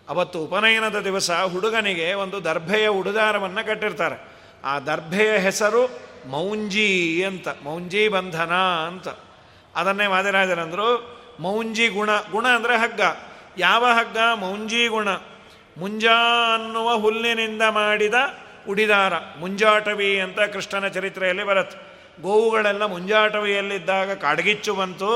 [0.10, 4.18] ಅವತ್ತು ಉಪನಯನದ ದಿವಸ ಹುಡುಗನಿಗೆ ಒಂದು ದರ್ಭೆಯ ಉಡುದಾರವನ್ನು ಕಟ್ಟಿರ್ತಾರೆ.
[4.66, 5.82] ಆ ದರ್ಭೆಯ ಹೆಸರು
[6.26, 6.90] ಮೌಂಜಿ
[7.24, 8.54] ಅಂತ, ಮೌಂಜಿ ಬಂಧನ
[8.90, 9.08] ಅಂತ.
[9.76, 10.88] ಅದನ್ನೇ ವಾದಿರಾಜರಂದರು
[11.40, 13.02] ಮೌಂಜಿ ಗುಣ ಗುಣ ಅಂದರೆ ಹಗ್ಗ.
[13.58, 14.18] ಯಾವ ಹಗ್ಗ?
[14.36, 15.10] ಮೌಂಜಿ ಗುಣ
[15.78, 18.14] ಮುಂಜಾ ಅನ್ನುವ ಹುಲ್ಲಿನಿಂದ ಮಾಡಿದ
[18.70, 19.14] ಉಡಿದಾರ.
[19.40, 21.92] ಮುಂಜಾಟವಿ ಅಂತ ಕೃಷ್ಣನ ಚರಿತ್ರೆಯಲ್ಲಿ ಬರುತ್ತೆ.
[22.22, 25.12] ಗೋವುಗಳೆಲ್ಲ ಮುಂಜಾಟವಿಯಲ್ಲಿದ್ದಾಗ ಕಾಡ್ಗಿಚ್ಚು ಬಂತು.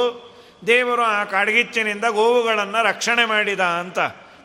[0.68, 4.00] ದೇವರು ಆ ಕಾಡ್ಗಿಚ್ಚಿನಿಂದ ಗೋವುಗಳನ್ನು ರಕ್ಷಣೆ ಮಾಡಿದ ಅಂತ.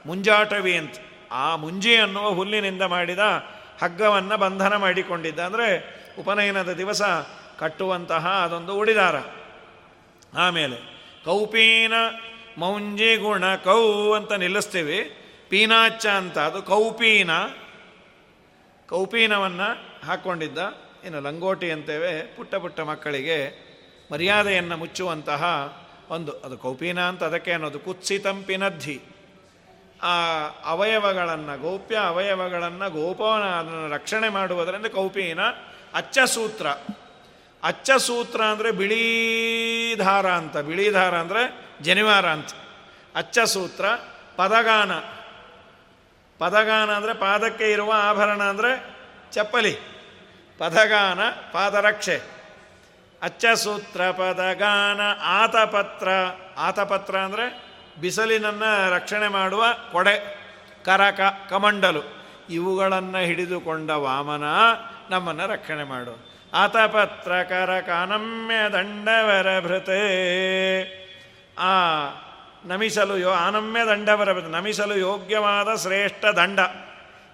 [0.07, 0.95] ಮುಂಜಾಟವಿ ಅಂತ.
[1.33, 3.19] ಆ ಮುಂಜಿ ಅನ್ನುವ ಹುಲ್ಲಿನಿಂದ ಮಾಡಿದ
[3.83, 5.39] ಹಗ್ಗವನ್ನು ಬಂಧನ ಮಾಡಿಕೊಂಡಿದ್ದ.
[5.39, 7.03] ಅಂದರೆ ಉಪನಯನದ ದಿವಸ
[7.59, 9.15] ಕಟ್ಟುವಂತಹ ಅದೊಂದು ಉಡಿದಾರ.
[10.39, 10.77] ಆಮೇಲೆ
[11.25, 11.93] ಕೌಪೀನ
[12.63, 13.83] ಮೌಂಜಿ ಗುಣ ಕೌ
[14.19, 14.99] ಅಂತ ನಿಲ್ಲಿಸ್ತೀವಿ.
[15.51, 17.33] ಪೀನಾಚ ಅಂತ, ಅದು ಕೌಪೀನ.
[18.89, 19.69] ಕೌಪೀನವನ್ನು
[20.07, 20.59] ಹಾಕ್ಕೊಂಡಿದ್ದ
[21.07, 22.13] ಇನ್ನು ಲಂಗೋಟಿ ಅಂತೇವೆ.
[22.37, 23.39] ಪುಟ್ಟ ಪುಟ್ಟ ಮಕ್ಕಳಿಗೆ
[24.13, 25.43] ಮರ್ಯಾದೆಯನ್ನು ಮುಚ್ಚುವಂತಹ
[26.15, 28.99] ಒಂದು, ಅದು ಕೌಪೀನ ಅಂತ ಅದಕ್ಕೆ ಅನ್ನೋದು ಕುತ್ಸಿತಂಪಿನದ್ಧಿ
[30.11, 30.15] ಆ
[30.75, 35.41] ಅವಯವಗಳನ್ನು, ಗೌಪ್ಯ ಅವಯವಗಳನ್ನು ಗೋಪವನ ಅದನ್ನು ರಕ್ಷಣೆ ಮಾಡುವುದರಿಂದ ಕೌಪೀನ.
[36.01, 39.05] ಅಚ್ಚಾ ಸೂತ್ರ ಅಂದರೆ ಬಿಳಿ
[40.05, 40.57] ಧಾರ ಅಂತ.
[40.69, 41.43] ಬಿಳಿ ಧಾರ ಅಂದರೆ
[41.83, 42.49] ಜನಿವಾರ ಅಂತ.
[43.15, 43.85] ಅಚ್ಚಸೂತ್ರ
[44.37, 44.93] ಪದಗಾನ.
[46.39, 48.97] ಪದಗಾನ ಅಂದರೆ ಪಾದಕ್ಕೆ ಇರುವ ಆಭರಣ ಅಂದರೆ
[49.33, 49.75] ಚಪ್ಪಲಿ.
[50.59, 51.21] ಪದಗಾನ,
[51.53, 52.23] ಪಾದರಕ್ಷೆ.
[53.23, 56.09] ಅಚ್ಚಸೂತ್ರ ಪದಗಾನ, ಆತಪತ್ರ.
[56.59, 57.65] ಆತಪತ್ರ ಅಂದರೆ
[58.01, 60.41] ಬಿಸಿಲಿನನ್ನು ರಕ್ಷಣೆ ಮಾಡುವ ಕೊಡೆ,
[60.85, 61.21] ಕರಕ,
[61.51, 62.03] ಕಮಂಡಲು.
[62.51, 64.45] ಇವುಗಳನ್ನು ಹಿಡಿದುಕೊಂಡ ವಾಮನ
[65.11, 66.31] ನಮ್ಮನ್ನು ರಕ್ಷಣೆ ಮಾಡು.
[66.55, 71.00] ಆತಪತ್ರ, ಕರಕ, ಅನಮ್ಯ ದಂಡವರ ಭೃತೆ.
[71.61, 71.73] ಆ
[72.65, 74.49] ನಮಿಸಲು ಯೋ ಆನಮ್ಯ ದಂಡ ಬರಬೇಕು.
[74.49, 76.61] ನಮಿಸಲು ಯೋಗ್ಯವಾದ ಶ್ರೇಷ್ಠ ದಂಡ.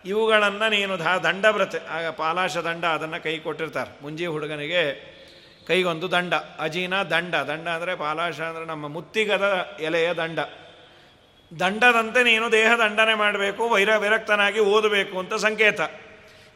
[0.05, 1.17] ಇವುಗಳನ್ನು ನೀನು ಧಾ
[1.53, 3.91] ಬರುತ್ತೆ ಆಗ ಪಾಲಾಶ ದಂಡ ಅದನ್ನು ಕೈ ಕೊಟ್ಟಿರ್ತಾರೆ.
[4.03, 4.83] ಮುಂಜಿ ಹುಡುಗನಿಗೆ
[5.67, 6.35] ಕೈಗೊಂದು ದಂಡ.
[6.61, 7.35] ಅಜೀನ ದಂಡ.
[7.35, 10.39] ದಂಡ ಅಂದರೆ ಪಾಲಾಶ ಅಂದರೆ ನಮ್ಮ ಮುತ್ತಿಗದ ಎಲೆಯ ದಂಡ.
[11.61, 15.81] ದಂಡದಂತೆ ನೀನು ದೇಹ ದಂಡನೆ ಮಾಡಬೇಕು, ವೈರ ವಿರಕ್ತನಾಗಿ ಓದಬೇಕು ಅಂತ ಸಂಕೇತ.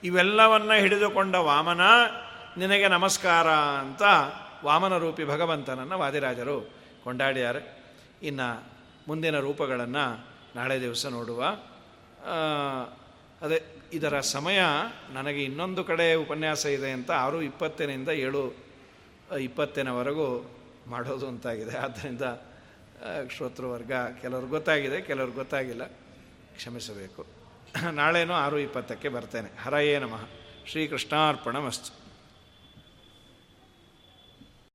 [0.05, 1.81] ಇವೆಲ್ಲವನ್ನು ಹಿಡಿದುಕೊಂಡ ವಾಮನ,
[2.57, 3.49] ನಿನಗೆ ನಮಸ್ಕಾರ
[3.83, 4.03] ಅಂತ
[4.65, 7.83] ವಾಮನ ರೂಪಿ ಭಗವಂತನನ್ನು ವಾದಿರಾಜರು ಕೊಂಡಾಡಿದ್ದಾರೆ
[8.23, 8.69] ಇನ್ನು
[9.09, 10.27] ಮುಂದಿನ ರೂಪಗಳನ್ನು
[10.57, 11.45] ನಾಳೆ ದಿವಸ ನೋಡುವ.
[13.43, 14.61] ಅದೇ ಇದರ ಸಮಯ
[15.13, 18.55] ನನಗೆ ಇನ್ನೊಂದು ಕಡೆ ಉಪನ್ಯಾಸ ಇದೆ ಅಂತ ಆರು ಇಪ್ಪತ್ತಿನಿಂದ ಏಳು
[19.41, 20.51] ಇಪ್ಪತ್ತನವರೆಗೂ
[20.87, 21.79] ಮಾಡೋದು ಅಂತಾಗಿದೆ.
[21.79, 22.23] ಆದ್ದರಿಂದ
[23.31, 25.85] ಶ್ರೋತೃವರ್ಗ ಕೆಲವ್ರಿಗೆ ಗೊತ್ತಾಗಿದೆ ಕೆಲವ್ರಿಗೆ ಗೊತ್ತಾಗಿಲ್ಲ.
[26.57, 27.27] ಕ್ಷಮಿಸಬೇಕು.
[27.91, 29.59] ನಾಳೆನೂ ಆರು ಇಪ್ಪತ್ತಕ್ಕೆ ಬರ್ತೇನೆ.
[29.63, 30.29] ಹರಯೇ ನಮಃ.
[30.67, 32.00] ಶ್ರೀಕೃಷ್ಣಾರ್ಪಣ ಮಸ್ತು